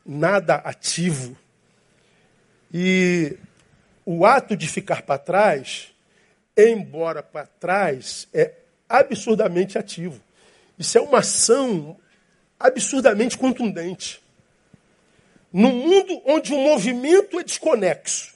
[0.04, 1.36] nada ativo.
[2.72, 3.36] E
[4.04, 5.94] o ato de ficar para trás,
[6.56, 8.52] embora para trás, é
[8.88, 10.20] absurdamente ativo.
[10.78, 11.96] Isso é uma ação
[12.60, 14.22] absurdamente contundente.
[15.52, 18.34] Num mundo onde o movimento é desconexo,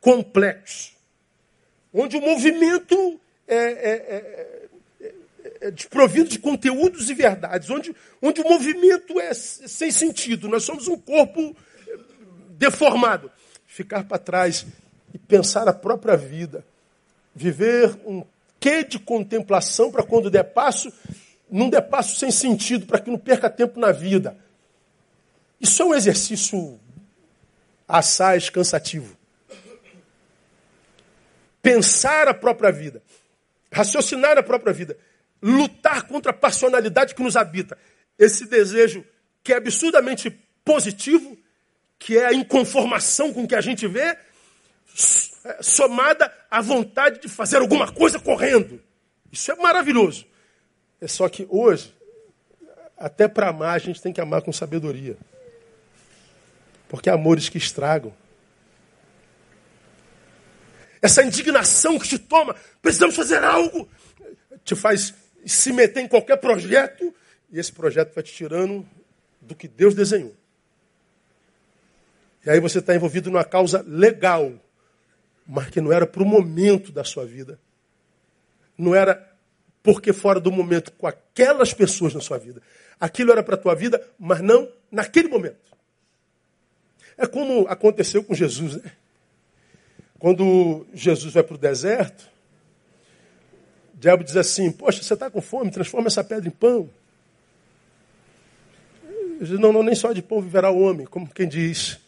[0.00, 0.92] complexo,
[1.92, 3.18] onde o movimento
[3.48, 4.66] é, é, é,
[5.62, 10.88] é, desprovido de conteúdos e verdades, onde, onde o movimento é sem sentido, nós somos
[10.88, 11.56] um corpo
[12.50, 13.30] deformado.
[13.66, 14.66] Ficar para trás
[15.12, 16.64] e pensar a própria vida.
[17.34, 18.24] Viver um
[18.58, 20.92] quê de contemplação para quando der passo,
[21.50, 24.36] não der passo sem sentido, para que não perca tempo na vida.
[25.60, 26.78] Isso é um exercício
[27.88, 29.16] assaz cansativo.
[31.62, 33.02] Pensar a própria vida,
[33.72, 34.96] raciocinar a própria vida,
[35.42, 37.76] lutar contra a passionalidade que nos habita.
[38.18, 39.04] Esse desejo
[39.42, 40.30] que é absurdamente
[40.64, 41.36] positivo,
[41.98, 47.58] que é a inconformação com que a gente vê, é, somada à vontade de fazer
[47.58, 48.80] alguma coisa correndo.
[49.30, 50.26] Isso é maravilhoso.
[51.00, 51.94] É só que hoje,
[52.96, 55.16] até para amar, a gente tem que amar com sabedoria.
[56.88, 58.14] Porque há amores que estragam.
[61.00, 63.88] Essa indignação que te toma, precisamos fazer algo,
[64.64, 67.14] te faz se meter em qualquer projeto,
[67.50, 68.86] e esse projeto vai te tirando
[69.40, 70.34] do que Deus desenhou.
[72.44, 74.52] E aí você está envolvido numa causa legal,
[75.46, 77.58] mas que não era para o momento da sua vida.
[78.76, 79.32] Não era
[79.82, 82.60] porque fora do momento com aquelas pessoas na sua vida.
[82.98, 85.65] Aquilo era para a tua vida, mas não naquele momento.
[87.18, 88.92] É como aconteceu com Jesus, né?
[90.18, 92.28] Quando Jesus vai para o deserto,
[93.94, 96.88] o diabo diz assim: Poxa, você está com fome, transforma essa pedra em pão.
[99.38, 101.98] Diz, não, não, nem só de pão viverá o homem, como quem diz.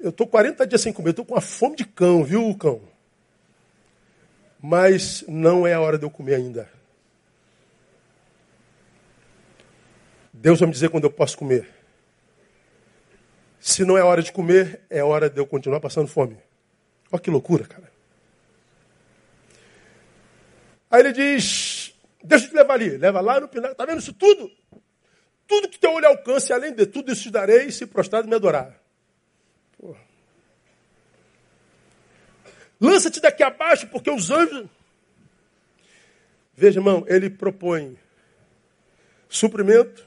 [0.00, 2.80] Eu estou 40 dias sem comer, estou com a fome de cão, viu, cão?
[4.60, 6.68] Mas não é a hora de eu comer ainda.
[10.32, 11.68] Deus vai me dizer quando eu posso comer.
[13.62, 16.36] Se não é hora de comer, é hora de eu continuar passando fome.
[17.12, 17.92] Olha que loucura, cara.
[20.90, 21.94] Aí ele diz:
[22.24, 22.96] Deixa eu te levar ali.
[22.96, 23.70] Leva lá no pináculo.
[23.70, 24.50] Está vendo isso tudo?
[25.46, 28.76] Tudo que teu olho alcance, além de tudo isso te darei, se prostrado me adorar.
[32.80, 34.68] Lança-te daqui abaixo, porque os anjos.
[36.52, 37.96] Veja, irmão, ele propõe
[39.28, 40.04] suprimento,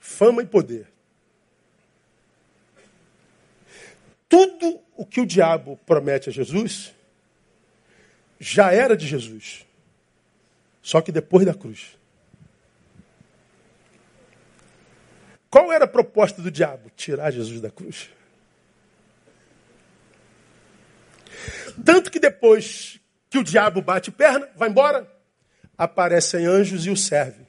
[0.00, 0.91] fama e poder.
[4.32, 6.94] Tudo o que o diabo promete a Jesus
[8.40, 9.66] já era de Jesus.
[10.80, 11.98] Só que depois da cruz.
[15.50, 16.90] Qual era a proposta do diabo?
[16.96, 18.08] Tirar Jesus da cruz.
[21.84, 25.06] Tanto que depois que o diabo bate perna, vai embora,
[25.76, 27.46] aparecem anjos e o servem.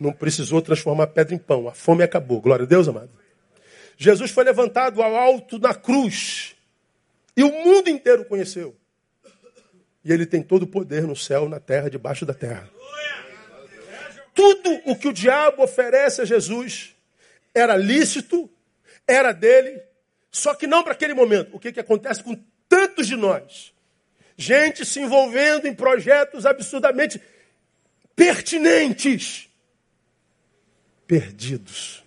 [0.00, 1.68] Não precisou transformar pedra em pão.
[1.68, 2.40] A fome acabou.
[2.40, 3.22] Glória a Deus, amado.
[3.96, 6.56] Jesus foi levantado ao alto na cruz.
[7.36, 8.76] E o mundo inteiro conheceu.
[10.04, 12.68] E ele tem todo o poder no céu, na terra, debaixo da terra.
[14.34, 16.96] Tudo o que o diabo oferece a Jesus
[17.54, 18.50] era lícito,
[19.06, 19.82] era dele,
[20.30, 21.54] só que não para aquele momento.
[21.54, 22.34] O que, que acontece com
[22.72, 23.74] tantos de nós.
[24.34, 27.20] Gente se envolvendo em projetos absurdamente
[28.16, 29.50] pertinentes.
[31.06, 32.01] Perdidos.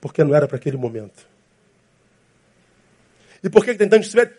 [0.00, 1.28] Porque não era para aquele momento.
[3.42, 4.34] E por que tem tanto espírito?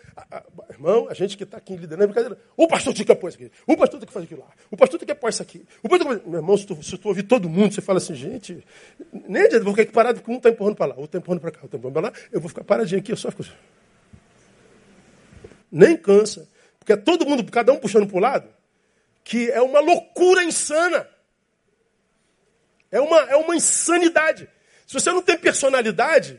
[0.70, 2.38] Irmão, a gente que está aqui liderando, brincadeira.
[2.56, 3.50] O pastor tinha que pôr isso aqui.
[3.66, 4.50] O pastor tem que fazer aquilo lá.
[4.70, 5.66] O pastor tem que pôr isso aqui.
[5.82, 6.22] O pastor...
[6.24, 8.64] Meu irmão, se tu, se tu ouvir todo mundo, você fala assim, gente,
[9.12, 11.50] nem adianta, vou ficar parado porque um está empurrando para lá, outro está empurrando para
[11.50, 12.28] cá, outro está empurrando para lá.
[12.30, 13.44] Eu vou ficar paradinho aqui, eu só fico...
[15.70, 16.48] Nem cansa.
[16.78, 18.48] Porque é todo mundo, cada um puxando para o lado,
[19.24, 21.08] que é uma loucura insana.
[22.90, 24.48] É uma, é uma insanidade.
[24.92, 26.38] Se você não tem personalidade,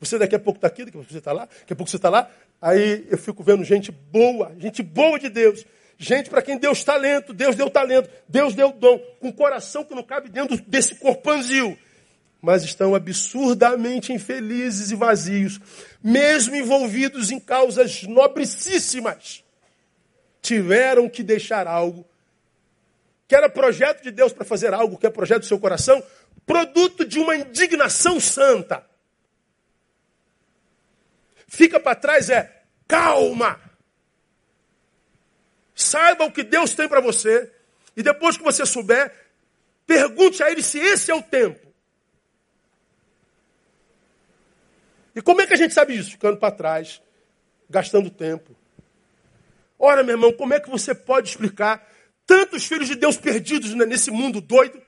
[0.00, 1.90] você daqui a pouco está aqui, daqui a pouco você está lá, daqui a pouco
[1.90, 2.30] você está lá.
[2.58, 5.62] Aí eu fico vendo gente boa, gente boa de Deus.
[5.98, 10.02] Gente para quem Deus talento, Deus deu talento, Deus deu dom, com coração que não
[10.02, 11.76] cabe dentro desse corpanzil.
[12.40, 15.60] Mas estão absurdamente infelizes e vazios,
[16.02, 19.44] mesmo envolvidos em causas nobricíssimas.
[20.40, 22.06] Tiveram que deixar algo
[23.32, 26.06] que era projeto de Deus para fazer algo que é projeto do seu coração,
[26.44, 28.86] produto de uma indignação santa.
[31.48, 33.58] Fica para trás é calma.
[35.74, 37.50] Saiba o que Deus tem para você.
[37.96, 39.10] E depois que você souber,
[39.86, 41.72] pergunte a Ele se esse é o tempo.
[45.16, 46.10] E como é que a gente sabe isso?
[46.10, 47.00] Ficando para trás,
[47.70, 48.54] gastando tempo.
[49.78, 51.91] Ora, meu irmão, como é que você pode explicar
[52.26, 54.80] tantos filhos de Deus perdidos nesse mundo doido,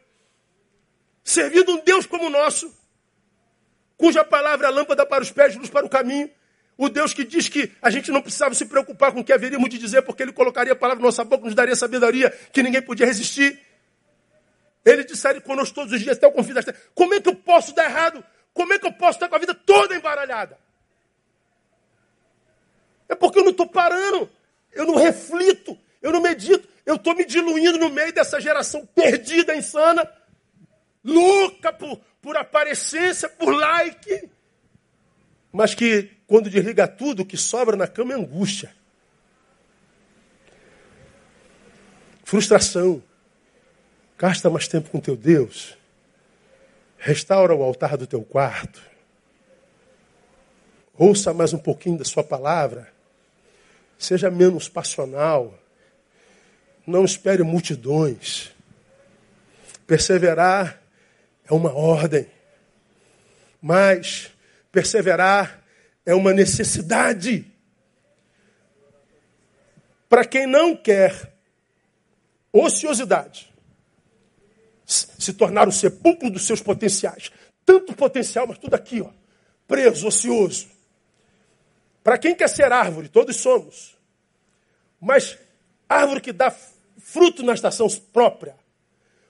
[1.22, 2.72] servindo um Deus como o nosso,
[3.96, 6.30] cuja palavra é lâmpada para os pés, luz para o caminho,
[6.76, 9.68] o Deus que diz que a gente não precisava se preocupar com o que haveríamos
[9.70, 12.82] de dizer, porque Ele colocaria a palavra na nossa boca, nos daria sabedoria que ninguém
[12.82, 13.60] podia resistir.
[14.84, 17.74] Ele disseram conosco todos os dias, até o confio das Como é que eu posso
[17.74, 18.24] dar errado?
[18.52, 20.58] Como é que eu posso estar com a vida toda embaralhada?
[23.08, 24.28] É porque eu não estou parando,
[24.72, 29.54] eu não reflito, eu não medito, eu estou me diluindo no meio dessa geração perdida,
[29.54, 30.10] insana,
[31.02, 34.28] louca por, por aparência, por like,
[35.52, 38.74] mas que quando desliga tudo, o que sobra na cama é angústia.
[42.24, 43.00] Frustração.
[44.18, 45.78] Gasta mais tempo com teu Deus.
[46.98, 48.82] Restaura o altar do teu quarto.
[50.98, 52.92] Ouça mais um pouquinho da sua palavra.
[53.96, 55.56] Seja menos passional.
[56.86, 58.50] Não espere multidões.
[59.86, 60.80] Perseverar
[61.48, 62.26] é uma ordem.
[63.60, 64.30] Mas
[64.70, 65.62] perseverar
[66.04, 67.50] é uma necessidade.
[70.08, 71.32] Para quem não quer
[72.52, 73.52] ociosidade,
[74.86, 77.32] se tornar o sepulcro dos seus potenciais.
[77.64, 79.10] Tanto potencial, mas tudo aqui, ó,
[79.66, 80.68] preso, ocioso.
[82.02, 83.96] Para quem quer ser árvore, todos somos.
[85.00, 85.38] Mas
[85.88, 86.54] árvore que dá
[87.04, 88.56] fruto na estação própria.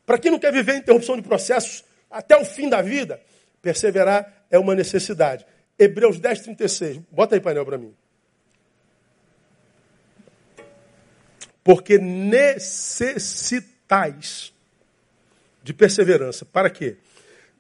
[0.06, 3.20] Para quem não quer viver interrupção de processos até o fim da vida,
[3.60, 5.44] perseverar é uma necessidade.
[5.76, 6.98] Hebreus 10, 36.
[7.10, 7.92] Bota aí painel para mim.
[11.64, 13.34] Porque necessitais
[15.62, 16.44] de perseverança.
[16.44, 16.98] Para quê?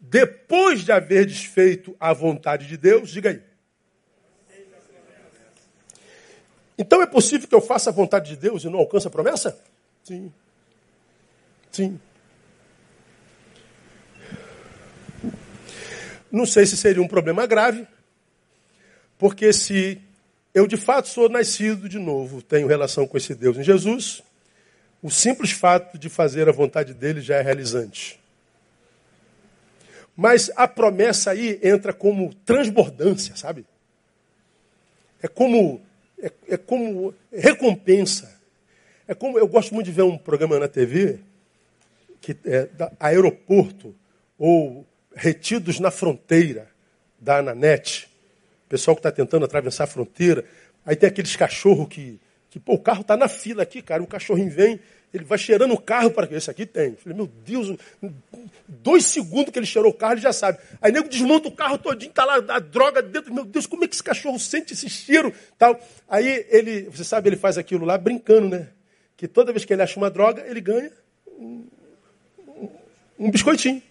[0.00, 3.42] Depois de haver desfeito a vontade de Deus, diga aí.
[6.78, 9.60] Então é possível que eu faça a vontade de Deus e não alcance a promessa?
[10.04, 10.30] Sim.
[11.72, 11.98] Sim.
[16.30, 17.86] Não sei se seria um problema grave,
[19.18, 20.00] porque se
[20.52, 24.22] eu de fato sou nascido de novo, tenho relação com esse Deus em Jesus,
[25.02, 28.20] o simples fato de fazer a vontade dele já é realizante.
[30.14, 33.64] Mas a promessa aí entra como transbordância, sabe?
[35.22, 35.80] É como
[36.20, 38.33] é, é como recompensa.
[39.06, 41.20] É como eu gosto muito de ver um programa na TV
[42.20, 43.94] que é da aeroporto
[44.38, 46.68] ou retidos na fronteira
[47.20, 48.08] da Ananet
[48.74, 50.44] pessoal que está tentando atravessar a fronteira.
[50.84, 52.18] Aí tem aqueles cachorros que,
[52.50, 54.02] que pô, o carro está na fila aqui, cara.
[54.02, 54.80] O cachorrinho vem,
[55.12, 56.90] ele vai cheirando o carro para esse aqui tem.
[56.90, 57.76] Eu falei, meu Deus,
[58.66, 60.58] dois segundos que ele cheirou o carro, ele já sabe.
[60.82, 63.32] Aí nego desmonta o carro todinho, tá lá a droga dentro.
[63.32, 65.32] Meu Deus, como é que esse cachorro sente esse cheiro?
[65.56, 65.78] Tal.
[66.08, 68.68] Aí ele, você sabe, ele faz aquilo lá brincando, né?
[69.16, 70.92] Que toda vez que ele acha uma droga, ele ganha
[71.26, 71.66] um,
[73.18, 73.82] um biscoitinho.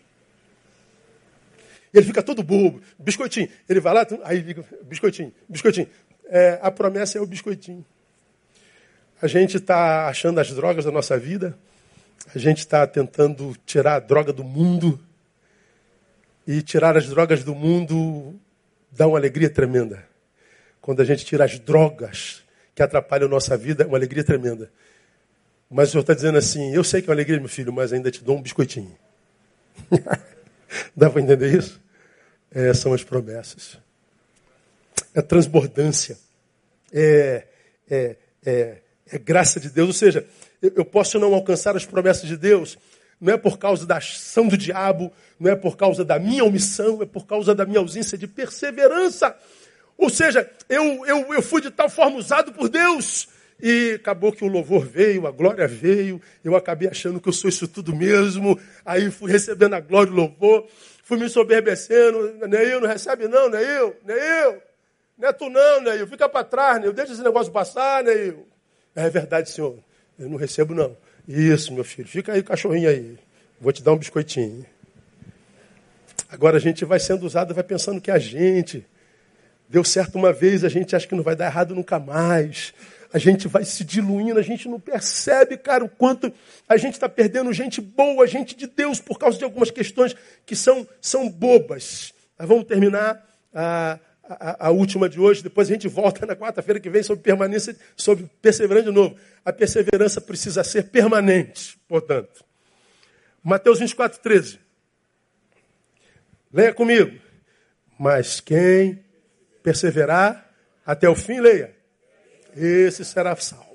[1.94, 2.82] Ele fica todo bobo.
[2.98, 3.48] Biscoitinho.
[3.70, 5.88] Ele vai lá, aí liga, biscoitinho, biscoitinho.
[6.26, 7.86] É, a promessa é o biscoitinho.
[9.22, 11.58] A gente está achando as drogas da nossa vida.
[12.34, 15.00] A gente está tentando tirar a droga do mundo.
[16.48, 18.38] E tirar as drogas do mundo
[18.92, 20.04] dá uma alegria tremenda.
[20.82, 22.44] Quando a gente tira as drogas
[22.76, 24.72] que atrapalham a nossa vida, é uma alegria tremenda.
[25.74, 27.92] Mas o Senhor está dizendo assim: eu sei que é uma alegria, meu filho, mas
[27.92, 28.96] ainda te dou um biscoitinho.
[30.96, 31.82] Dá para entender isso?
[32.52, 33.80] É, são as promessas.
[35.16, 36.16] É transbordância.
[36.94, 37.48] É,
[37.90, 38.16] é,
[38.46, 38.78] é,
[39.12, 39.88] é graça de Deus.
[39.88, 40.28] Ou seja,
[40.62, 42.78] eu posso não alcançar as promessas de Deus,
[43.20, 47.02] não é por causa da ação do diabo, não é por causa da minha omissão,
[47.02, 49.36] é por causa da minha ausência de perseverança.
[49.98, 53.28] Ou seja, eu, eu, eu fui de tal forma usado por Deus,
[53.62, 57.50] e acabou que o louvor veio, a glória veio, eu acabei achando que eu sou
[57.50, 60.68] isso tudo mesmo, aí fui recebendo a glória e o louvor,
[61.04, 62.18] fui me soberbecendo,
[62.56, 64.62] eu não recebe não, eu, nem eu,
[65.18, 66.92] não é tu não, eu, fica para trás, eu.
[66.92, 68.48] Deixa esse negócio passar, eu.
[68.96, 69.78] É verdade, senhor,
[70.18, 70.96] eu não recebo não.
[71.28, 73.18] Isso, meu filho, fica aí cachorrinho aí,
[73.60, 74.66] vou te dar um biscoitinho.
[76.30, 78.86] Agora a gente vai sendo usado, vai pensando que a gente.
[79.70, 82.74] Deu certo uma vez, a gente acha que não vai dar errado nunca mais
[83.14, 86.34] a gente vai se diluindo, a gente não percebe, cara, o quanto
[86.68, 90.16] a gente está perdendo gente boa, gente de Deus, por causa de algumas questões
[90.48, 92.12] que são, são bobas.
[92.36, 96.80] Mas vamos terminar a, a, a última de hoje, depois a gente volta na quarta-feira
[96.80, 99.16] que vem sobre permanência, sobre perseverança de novo.
[99.46, 102.44] A perseverança precisa ser permanente, portanto.
[103.44, 104.60] Mateus 24, 13.
[106.52, 107.22] Leia comigo.
[108.00, 109.06] Mas quem
[109.62, 110.50] perseverar
[110.84, 111.73] até o fim, leia
[112.56, 113.74] esse será salvo.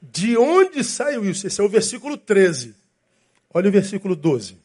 [0.00, 1.46] De onde saiu isso?
[1.46, 2.74] Esse é o versículo 13.
[3.52, 4.56] Olha o versículo 12.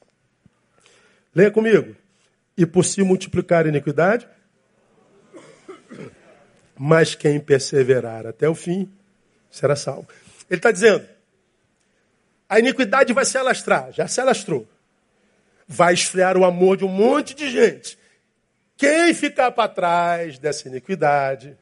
[1.34, 1.96] Leia comigo.
[2.58, 4.26] E por se multiplicar a iniquidade,
[6.78, 8.90] mas quem perseverar até o fim
[9.52, 10.08] será salvo.
[10.50, 11.06] Ele está dizendo:
[12.48, 14.68] a iniquidade vai se alastrar, já se alastrou.
[15.68, 17.98] Vai esfriar o amor de um monte de gente.
[18.78, 21.58] Quem ficar para trás dessa iniquidade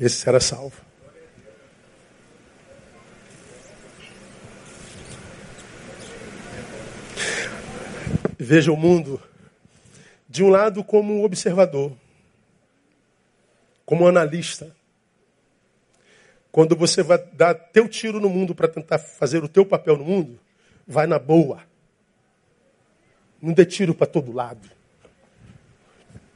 [0.00, 0.80] esse será salvo.
[8.38, 9.22] Veja o mundo
[10.26, 11.92] de um lado como observador,
[13.84, 14.74] como analista.
[16.50, 20.04] Quando você vai dar teu tiro no mundo para tentar fazer o teu papel no
[20.04, 20.40] mundo,
[20.86, 21.62] vai na boa.
[23.40, 24.70] Não dê tiro para todo lado.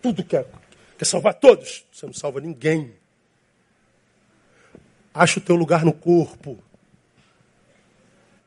[0.02, 0.46] Tudo quer,
[0.98, 1.86] quer salvar todos.
[1.90, 2.94] Você não salva ninguém.
[5.14, 6.60] Acha o teu lugar no corpo.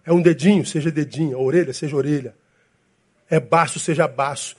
[0.05, 1.37] É um dedinho, seja dedinho.
[1.37, 2.35] A orelha, seja orelha.
[3.29, 4.57] É baço, seja baço.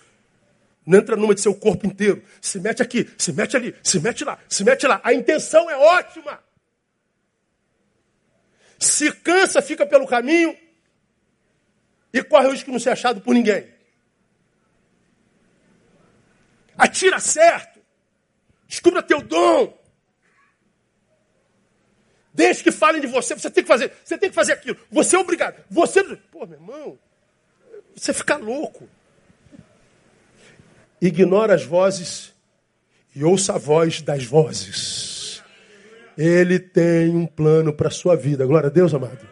[0.87, 2.25] Não entra numa de seu corpo inteiro.
[2.41, 5.03] Se mete aqui, se mete ali, se mete lá, se mete lá.
[5.05, 6.43] A intenção é ótima.
[8.79, 10.57] Se cansa, fica pelo caminho
[12.11, 13.69] e corre o risco de não ser achado por ninguém.
[16.77, 17.81] Atira certo.
[18.67, 19.77] Descubra teu dom.
[22.39, 24.77] Desde que falem de você, você tem que fazer, você tem que fazer aquilo.
[24.93, 25.61] Você é obrigado.
[25.69, 26.97] Você, pô, meu irmão,
[27.97, 28.89] você fica louco.
[31.03, 32.33] Ignora as vozes
[33.13, 35.43] e ouça a voz das vozes.
[36.17, 38.47] Ele tem um plano para a sua vida.
[38.47, 39.29] Glória a Deus, amado.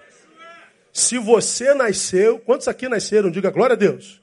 [0.92, 3.30] Se você nasceu, quantos aqui nasceram?
[3.30, 4.20] Diga glória a Deus.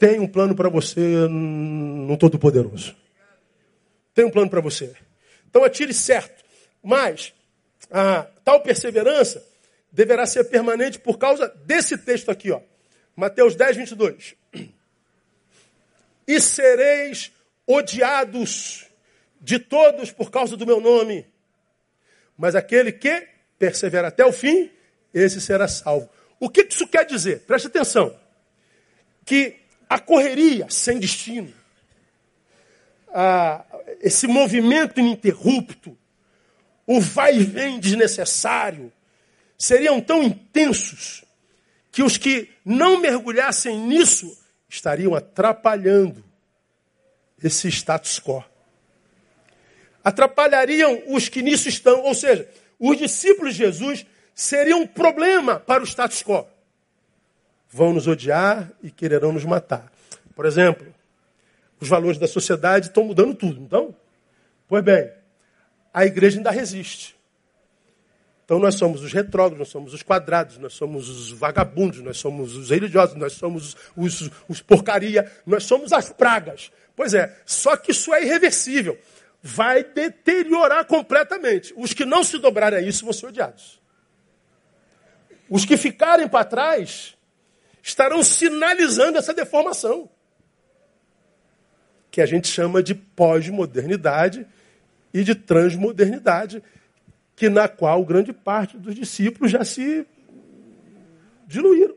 [0.00, 2.96] Tem um plano para você no Todo-Poderoso.
[4.12, 4.92] Tem um plano para você.
[5.48, 6.42] Então atire certo.
[6.82, 7.32] Mas
[7.96, 9.46] a tal perseverança
[9.92, 12.60] deverá ser permanente por causa desse texto aqui, ó.
[13.14, 14.34] Mateus 10, 22.
[16.26, 17.30] E sereis
[17.64, 18.86] odiados
[19.40, 21.24] de todos por causa do meu nome.
[22.36, 23.28] Mas aquele que
[23.60, 24.72] persevera até o fim,
[25.12, 26.10] esse será salvo.
[26.40, 27.42] O que isso quer dizer?
[27.42, 28.18] Preste atenção.
[29.24, 29.54] Que
[29.88, 31.54] a correria sem destino,
[33.08, 33.64] a,
[34.00, 35.96] esse movimento ininterrupto,
[36.86, 38.92] o vai e vem desnecessário,
[39.58, 41.24] seriam tão intensos
[41.90, 44.36] que os que não mergulhassem nisso
[44.68, 46.24] estariam atrapalhando
[47.42, 48.44] esse status quo.
[50.02, 54.04] Atrapalhariam os que nisso estão, ou seja, os discípulos de Jesus
[54.34, 56.46] seriam um problema para o status quo.
[57.70, 59.90] Vão nos odiar e quererão nos matar.
[60.34, 60.92] Por exemplo,
[61.80, 63.94] os valores da sociedade estão mudando tudo, então?
[64.68, 65.10] Pois bem,
[65.94, 67.14] a igreja ainda resiste.
[68.44, 72.56] Então nós somos os retrógrados, nós somos os quadrados, nós somos os vagabundos, nós somos
[72.56, 76.70] os religiosos, nós somos os, os, os porcaria, nós somos as pragas.
[76.94, 78.98] Pois é, só que isso é irreversível.
[79.40, 81.72] Vai deteriorar completamente.
[81.76, 83.80] Os que não se dobrarem a isso vão ser odiados.
[85.48, 87.16] Os que ficarem para trás
[87.82, 90.08] estarão sinalizando essa deformação.
[92.10, 94.46] Que a gente chama de pós-modernidade
[95.14, 96.60] e de transmodernidade,
[97.36, 100.04] que na qual grande parte dos discípulos já se
[101.46, 101.94] diluíram.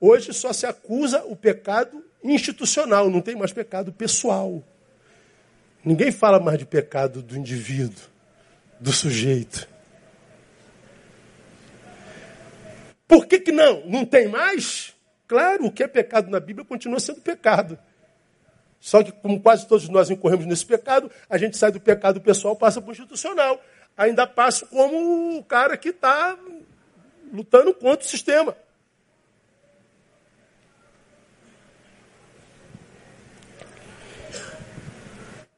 [0.00, 4.64] Hoje só se acusa o pecado institucional, não tem mais pecado pessoal.
[5.84, 8.02] Ninguém fala mais de pecado do indivíduo,
[8.80, 9.68] do sujeito.
[13.06, 13.86] Por que, que não?
[13.86, 14.94] Não tem mais?
[15.26, 17.78] Claro, o que é pecado na Bíblia continua sendo pecado.
[18.84, 22.54] Só que, como quase todos nós incorremos nesse pecado, a gente sai do pecado pessoal,
[22.54, 23.58] passa para o institucional.
[23.96, 26.38] Ainda passa como o cara que está
[27.32, 28.54] lutando contra o sistema.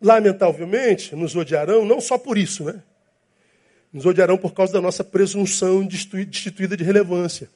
[0.01, 2.81] Lamentavelmente, nos odiarão não só por isso, né?
[3.93, 7.51] Nos odiarão por causa da nossa presunção destituída de relevância.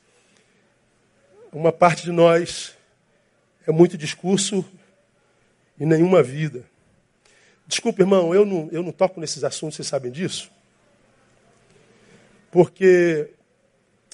[1.52, 2.76] Uma parte de nós
[3.68, 4.64] é muito discurso
[5.80, 6.62] e nenhuma vida.
[7.66, 10.50] Desculpe, irmão, eu não, eu não toco nesses assuntos, vocês sabem disso?
[12.50, 13.30] Porque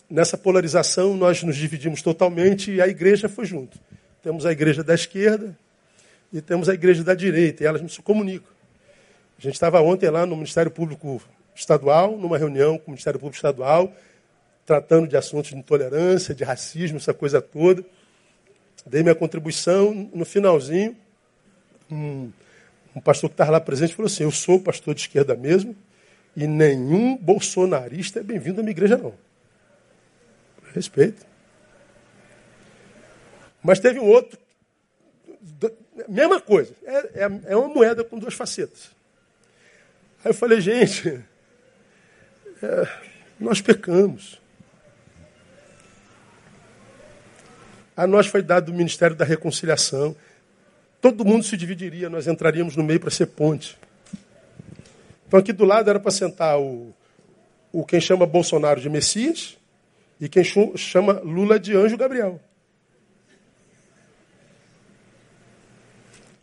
[0.09, 3.79] nessa polarização nós nos dividimos totalmente e a igreja foi junto.
[4.23, 5.59] Temos a igreja da esquerda
[6.33, 8.53] e temos a igreja da direita, e elas não se comunicam.
[9.39, 11.21] A gente estava ontem lá no Ministério Público
[11.55, 13.93] Estadual, numa reunião com o Ministério Público Estadual,
[14.65, 17.85] tratando de assuntos de intolerância, de racismo, essa coisa toda.
[18.85, 20.97] Dei minha contribuição, no finalzinho,
[21.91, 22.31] um,
[22.95, 25.77] um pastor que estava lá presente falou assim: Eu sou pastor de esquerda mesmo,
[26.37, 29.15] e nenhum bolsonarista é bem-vindo à minha igreja, não.
[30.75, 31.25] Respeito.
[33.63, 34.39] Mas teve um outro
[36.09, 36.75] Mesma coisa.
[36.85, 38.91] É, é, é uma moeda com duas facetas.
[40.25, 41.09] Aí eu falei, gente,
[42.63, 42.89] é,
[43.41, 44.41] nós pecamos.
[47.97, 50.15] A nós foi dado o ministério da reconciliação.
[51.07, 53.79] Todo mundo se dividiria, nós entraríamos no meio para ser ponte.
[55.25, 56.93] Então aqui do lado era para sentar o,
[57.73, 59.57] o quem chama Bolsonaro de Messias
[60.21, 62.41] e quem chama Lula de Anjo Gabriel.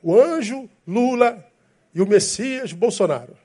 [0.02, 1.46] o anjo Lula
[1.94, 3.36] e o Messias Bolsonaro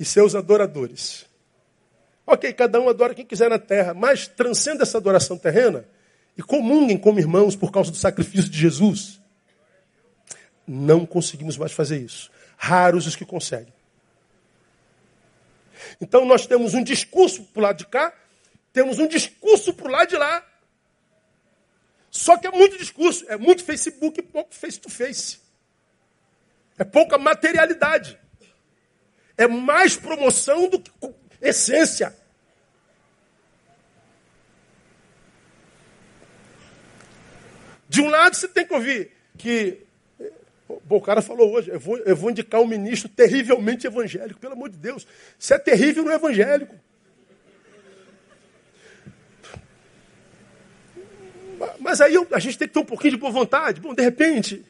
[0.00, 1.26] e seus adoradores.
[2.26, 5.84] Ok, cada um adora quem quiser na terra, mas transcenda essa adoração terrena
[6.34, 9.22] e comunguem como irmãos por causa do sacrifício de Jesus.
[10.66, 12.30] Não conseguimos mais fazer isso.
[12.56, 13.72] Raros os que conseguem.
[16.00, 18.12] Então nós temos um discurso para o lado de cá,
[18.72, 20.44] temos um discurso para o lado de lá.
[22.10, 25.40] Só que é muito discurso, é muito Facebook e pouco face to face.
[26.78, 28.18] É pouca materialidade.
[29.36, 30.90] É mais promoção do que
[31.40, 32.16] essência.
[37.88, 39.83] De um lado você tem que ouvir que.
[40.68, 44.54] Bom, o cara falou hoje, eu vou, eu vou indicar um ministro terrivelmente evangélico, pelo
[44.54, 45.06] amor de Deus.
[45.38, 46.74] Se é terrível, não é evangélico.
[51.78, 53.80] Mas aí a gente tem que ter um pouquinho de boa vontade.
[53.80, 54.64] Bom, de repente,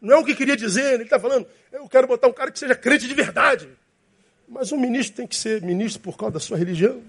[0.00, 2.58] não é o que queria dizer, ele está falando, eu quero botar um cara que
[2.58, 3.68] seja crente de verdade.
[4.48, 7.02] Mas um ministro tem que ser ministro por causa da sua religião.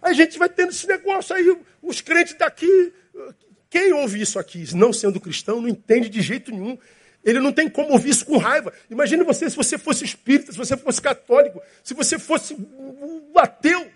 [0.00, 2.92] Aí a gente vai tendo esse negócio aí, os crentes daqui.
[3.70, 6.78] Quem ouve isso aqui, não sendo cristão, não entende de jeito nenhum.
[7.24, 8.72] Ele não tem como ouvir isso com raiva.
[8.90, 12.56] Imagine você se você fosse espírita, se você fosse católico, se você fosse
[13.36, 13.90] ateu.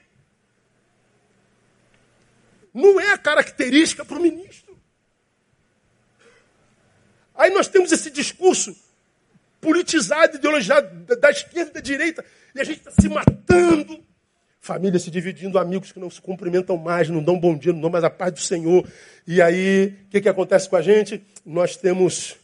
[2.74, 4.78] Não é a característica para o ministro.
[7.34, 8.76] Aí nós temos esse discurso
[9.60, 14.04] politizado, ideologizado da esquerda e da direita, e a gente está se matando.
[14.62, 17.90] Família se dividindo, amigos que não se cumprimentam mais, não dão bom dia, não dão
[17.90, 18.88] mais a paz do Senhor.
[19.26, 21.20] E aí, o que, que acontece com a gente?
[21.44, 22.36] Nós temos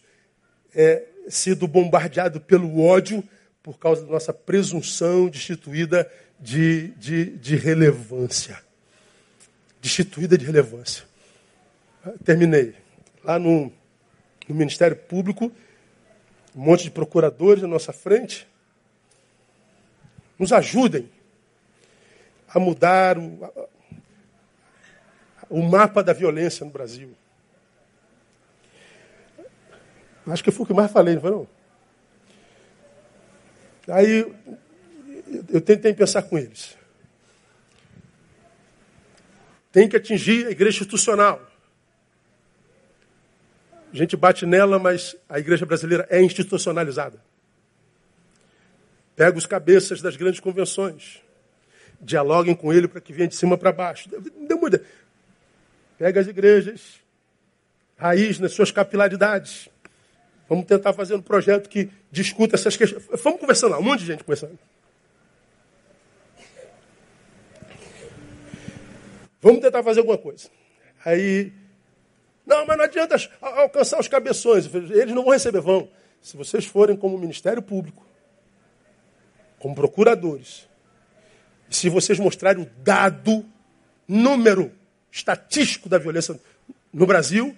[0.75, 3.23] é, sido bombardeados pelo ódio
[3.63, 6.11] por causa da nossa presunção destituída
[6.41, 8.59] de, de, de relevância.
[9.81, 11.05] Destituída de relevância.
[12.25, 12.75] Terminei.
[13.23, 13.73] Lá no
[14.49, 15.53] no Ministério Público,
[16.57, 18.49] um monte de procuradores na nossa frente.
[20.39, 21.09] Nos ajudem
[22.49, 23.69] a mudar o,
[25.51, 27.15] o mapa da violência no Brasil.
[30.27, 31.49] Acho que foi o que mais falei, não foi não?
[33.89, 34.31] Aí
[35.49, 36.77] eu tentei pensar com eles.
[39.73, 41.41] Tem que atingir a igreja institucional.
[43.93, 47.23] A gente bate nela, mas a igreja brasileira é institucionalizada.
[49.17, 51.23] Pega os cabeças das grandes convenções.
[52.01, 54.09] Dialoguem com ele para que venha de cima para baixo.
[54.09, 54.71] Dê uma.
[55.99, 57.01] Pega as igrejas,
[57.97, 59.69] raiz nas suas capilaridades.
[60.49, 63.05] Vamos tentar fazer um projeto que discuta essas questões.
[63.23, 64.59] Vamos conversando lá, um monte de gente conversando.
[69.41, 70.49] Vamos tentar fazer alguma coisa.
[71.05, 71.53] Aí
[72.47, 74.73] não, mas não adianta alcançar os cabeções.
[74.75, 75.89] Eles não vão receber, vão.
[76.23, 78.07] se vocês forem como Ministério Público,
[79.59, 80.68] como procuradores,
[81.71, 83.45] se vocês mostrarem o dado,
[84.07, 84.73] número
[85.11, 86.39] estatístico da violência
[86.93, 87.57] no Brasil,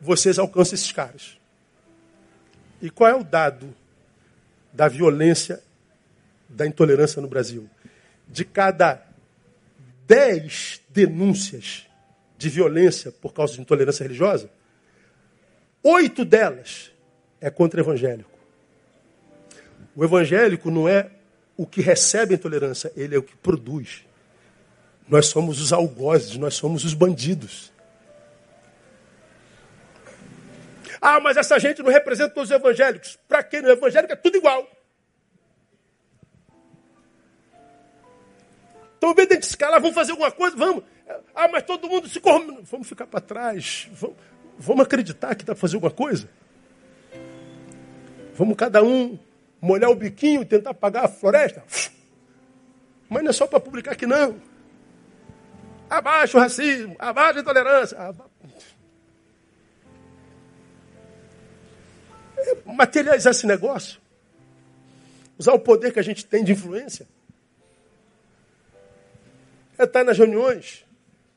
[0.00, 1.38] vocês alcançam esses caras.
[2.82, 3.74] E qual é o dado
[4.72, 5.62] da violência,
[6.48, 7.68] da intolerância no Brasil?
[8.28, 9.06] De cada
[10.06, 11.86] dez denúncias
[12.36, 14.50] de violência por causa de intolerância religiosa,
[15.82, 16.90] oito delas
[17.40, 18.30] é contra evangélico.
[19.94, 21.10] O evangélico não é
[21.56, 24.04] o que recebe a intolerância, ele é o que produz.
[25.08, 27.72] Nós somos os algozes, nós somos os bandidos.
[31.00, 33.18] Ah, mas essa gente não representa os evangélicos.
[33.28, 34.66] Para quem no evangélico é tudo igual.
[38.96, 40.56] Então, vendo a gente escalar, vamos fazer alguma coisa?
[40.56, 40.82] Vamos.
[41.34, 42.62] Ah, mas todo mundo se corrompe.
[42.70, 43.86] Vamos ficar para trás.
[43.92, 44.16] Vamos,
[44.58, 46.26] vamos acreditar que dá para fazer alguma coisa?
[48.34, 49.18] Vamos cada um
[49.64, 51.64] molhar o biquinho e tentar apagar a floresta?
[53.08, 54.40] Mas não é só para publicar aqui, não.
[55.88, 57.98] Abaixo o racismo, abaixo a intolerância.
[57.98, 58.30] Aba...
[62.64, 64.00] Materializar esse negócio.
[65.38, 67.06] Usar o poder que a gente tem de influência.
[69.78, 70.84] É estar nas reuniões.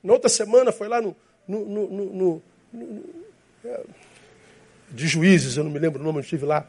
[0.03, 1.15] Na outra semana foi lá no,
[1.47, 2.43] no, no, no
[3.65, 3.83] é,
[4.91, 6.67] de juízes, eu não me lembro o nome, eu estive lá.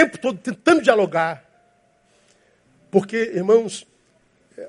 [0.00, 1.44] Tempo todo tentando dialogar.
[2.90, 3.86] Porque, irmãos,
[4.56, 4.66] é,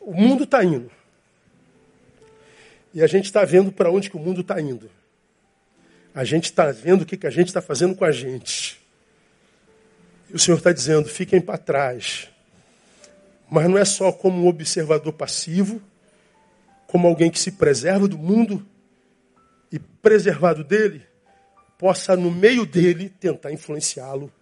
[0.00, 0.88] o mundo está indo.
[2.94, 4.88] E a gente está vendo para onde que o mundo está indo.
[6.14, 8.80] A gente está vendo o que, que a gente está fazendo com a gente.
[10.30, 12.28] E o Senhor está dizendo: fiquem para trás.
[13.50, 15.82] Mas não é só como um observador passivo,
[16.86, 18.64] como alguém que se preserva do mundo
[19.72, 21.04] e preservado dele,
[21.76, 24.32] possa no meio dele tentar influenciá-lo.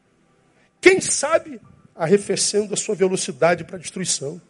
[0.81, 1.61] Quem sabe
[2.01, 4.41] arrefecendo a sua velocidade para a destruição.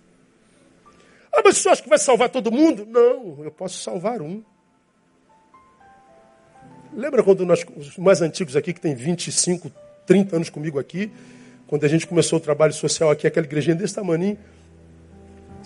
[1.33, 2.87] Ah, mas você acha que vai salvar todo mundo?
[2.87, 4.41] Não, eu posso salvar um.
[6.95, 9.71] Lembra quando nós, os mais antigos aqui, que tem 25,
[10.07, 11.11] 30 anos comigo aqui,
[11.67, 14.39] quando a gente começou o trabalho social aqui, aquela igrejinha desse tamanho.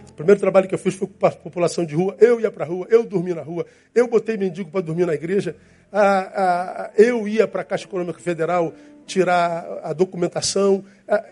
[0.08, 2.16] O primeiro trabalho que eu fiz foi com a população de rua.
[2.18, 5.14] Eu ia para a rua, eu dormia na rua, eu botei mendigo para dormir na
[5.14, 5.54] igreja,
[5.92, 8.72] ah, ah, eu ia para a Caixa Econômica Federal
[9.06, 10.84] tirar a documentação.
[11.06, 11.24] Ah,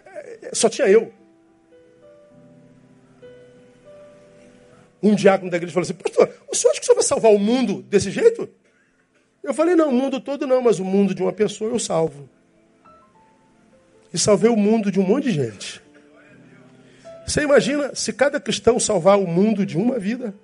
[0.53, 1.12] só tinha eu.
[5.03, 7.33] Um diácono da igreja falou assim: Pastor, o senhor acha que o senhor vai salvar
[7.33, 8.49] o mundo desse jeito?
[9.43, 12.29] Eu falei: Não, o mundo todo não, mas o mundo de uma pessoa eu salvo
[14.12, 15.83] e salvei o mundo de um monte de gente.
[17.27, 20.35] Você imagina se cada cristão salvar o mundo de uma vida?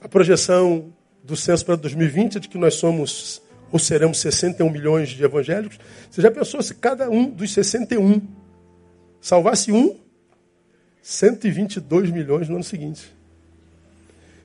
[0.00, 0.92] A projeção
[1.30, 5.78] do censo para 2020 é de que nós somos ou seremos 61 milhões de evangélicos.
[6.10, 8.20] Você já pensou se cada um dos 61
[9.20, 9.96] salvasse um?
[11.00, 13.14] 122 milhões no ano seguinte.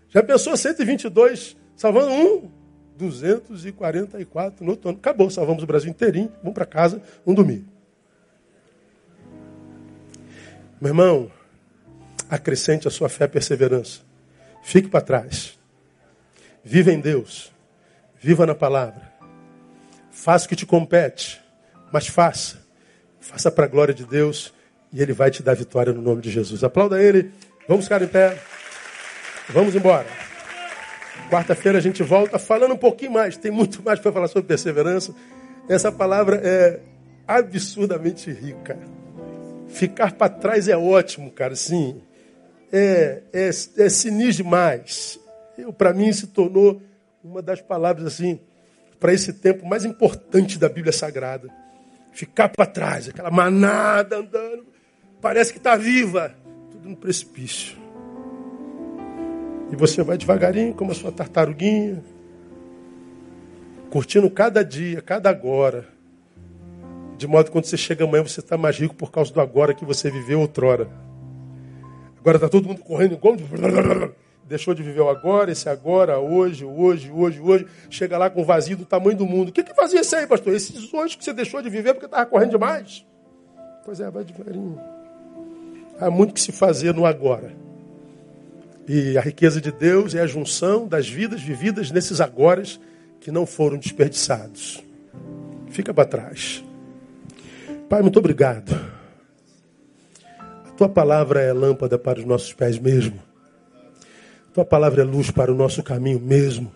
[0.09, 2.51] Já pensou 122 salvando um?
[2.97, 4.99] 244 no outro ano.
[4.99, 7.65] Acabou, salvamos o Brasil inteirinho, vamos para casa, vamos dormir.
[10.79, 11.31] Meu irmão,
[12.29, 14.01] acrescente a sua fé e perseverança.
[14.61, 15.54] Fique para trás.
[16.67, 17.53] Viva em Deus.
[18.19, 19.13] Viva na palavra.
[20.09, 21.39] Faça o que te compete,
[21.93, 22.57] mas faça.
[23.19, 24.51] Faça para a glória de Deus
[24.91, 26.63] e Ele vai te dar vitória no nome de Jesus.
[26.63, 27.31] Aplauda Ele.
[27.67, 28.35] Vamos ficar em pé.
[29.49, 30.07] Vamos embora.
[31.29, 33.37] Quarta-feira a gente volta falando um pouquinho mais.
[33.37, 35.13] Tem muito mais para falar sobre perseverança.
[35.69, 36.79] Essa palavra é
[37.27, 38.75] absurdamente rica.
[39.67, 41.55] Ficar para trás é ótimo, cara.
[41.55, 42.01] Sim,
[42.73, 45.19] é, é, é sinistro demais.
[45.77, 46.81] Para mim se tornou
[47.23, 48.39] uma das palavras assim
[48.99, 51.49] para esse tempo mais importante da Bíblia Sagrada.
[52.11, 54.65] Ficar para trás, aquela manada andando,
[55.21, 56.33] parece que está viva,
[56.71, 57.77] tudo no precipício.
[59.71, 62.01] E você vai devagarinho, como a sua tartaruguinha,
[63.89, 65.87] curtindo cada dia, cada agora.
[67.17, 69.73] De modo que quando você chega amanhã, você está mais rico por causa do agora
[69.73, 70.89] que você viveu outrora.
[72.19, 73.35] Agora está todo mundo correndo igual.
[74.47, 77.67] Deixou de viver o agora, esse agora, hoje, hoje, hoje, hoje.
[77.89, 79.49] Chega lá com o vazio do tamanho do mundo.
[79.49, 80.53] O que, que fazia isso aí, pastor?
[80.53, 83.03] Esses hoje que você deixou de viver porque estava correndo demais.
[83.83, 84.79] Pois é, vai devagarinho.
[85.99, 87.51] Há muito que se fazer no agora.
[88.87, 92.79] E a riqueza de Deus é a junção das vidas vividas nesses agores
[93.19, 94.83] que não foram desperdiçados.
[95.71, 96.63] Fica para trás.
[97.89, 98.79] Pai, muito obrigado.
[100.39, 103.19] A tua palavra é lâmpada para os nossos pés mesmo.
[104.55, 106.73] Tua palavra é luz para o nosso caminho mesmo.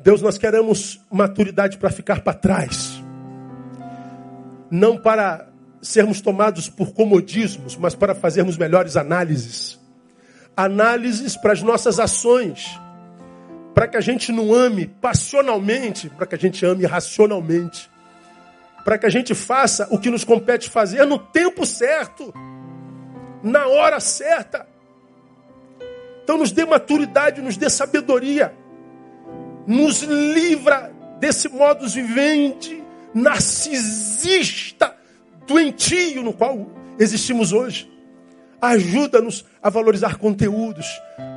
[0.00, 3.00] Deus, nós queremos maturidade para ficar para trás.
[4.68, 5.46] Não para
[5.80, 9.78] sermos tomados por comodismos, mas para fazermos melhores análises.
[10.56, 12.66] Análises para as nossas ações.
[13.72, 17.88] Para que a gente não ame passionalmente, para que a gente ame racionalmente.
[18.84, 22.34] Para que a gente faça o que nos compete fazer no tempo certo,
[23.40, 24.66] na hora certa.
[26.30, 28.54] Então nos dê maturidade, nos dê sabedoria.
[29.66, 34.94] Nos livra desse modus vivendi narcisista
[35.44, 36.70] doentio no qual
[37.00, 37.90] existimos hoje.
[38.62, 40.86] Ajuda-nos a valorizar conteúdos,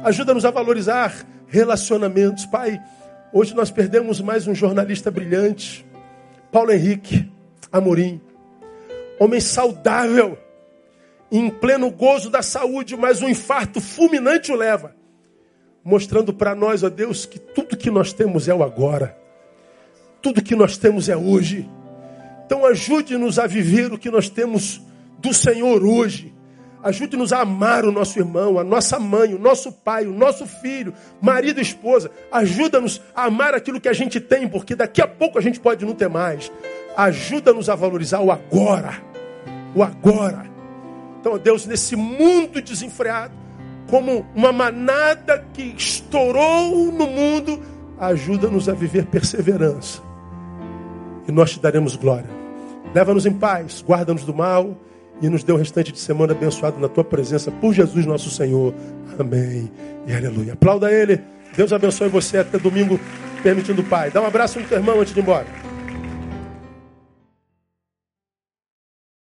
[0.03, 2.45] ajuda-nos a valorizar relacionamentos.
[2.45, 2.79] Pai,
[3.33, 5.83] hoje nós perdemos mais um jornalista brilhante,
[6.51, 7.31] Paulo Henrique
[7.71, 8.21] Amorim,
[9.19, 10.37] homem saudável,
[11.33, 14.95] em pleno gozo da saúde, mas um infarto fulminante o leva,
[15.83, 19.17] mostrando para nós, ó Deus, que tudo que nós temos é o agora,
[20.21, 21.67] tudo que nós temos é hoje.
[22.45, 24.79] Então ajude-nos a viver o que nós temos
[25.17, 26.31] do Senhor hoje.
[26.83, 30.93] Ajude-nos a amar o nosso irmão, a nossa mãe, o nosso pai, o nosso filho,
[31.19, 32.11] marido e esposa.
[32.31, 35.83] Ajuda-nos a amar aquilo que a gente tem, porque daqui a pouco a gente pode
[35.83, 36.51] não ter mais.
[36.95, 39.01] Ajuda-nos a valorizar o agora.
[39.73, 40.52] O agora.
[41.23, 43.33] Então, Deus, nesse mundo desenfreado,
[43.89, 47.61] como uma manada que estourou no mundo,
[47.97, 50.01] ajuda-nos a viver perseverança
[51.25, 52.29] e nós te daremos glória.
[52.93, 54.75] Leva-nos em paz, guarda-nos do mal
[55.21, 58.73] e nos dê o restante de semana abençoado na tua presença por Jesus nosso Senhor.
[59.17, 59.71] Amém
[60.05, 60.51] e aleluia.
[60.51, 61.21] Aplauda ele.
[61.55, 62.99] Deus abençoe você até domingo,
[63.41, 64.11] permitindo o Pai.
[64.11, 65.62] Dá um abraço no teu irmão antes de ir embora.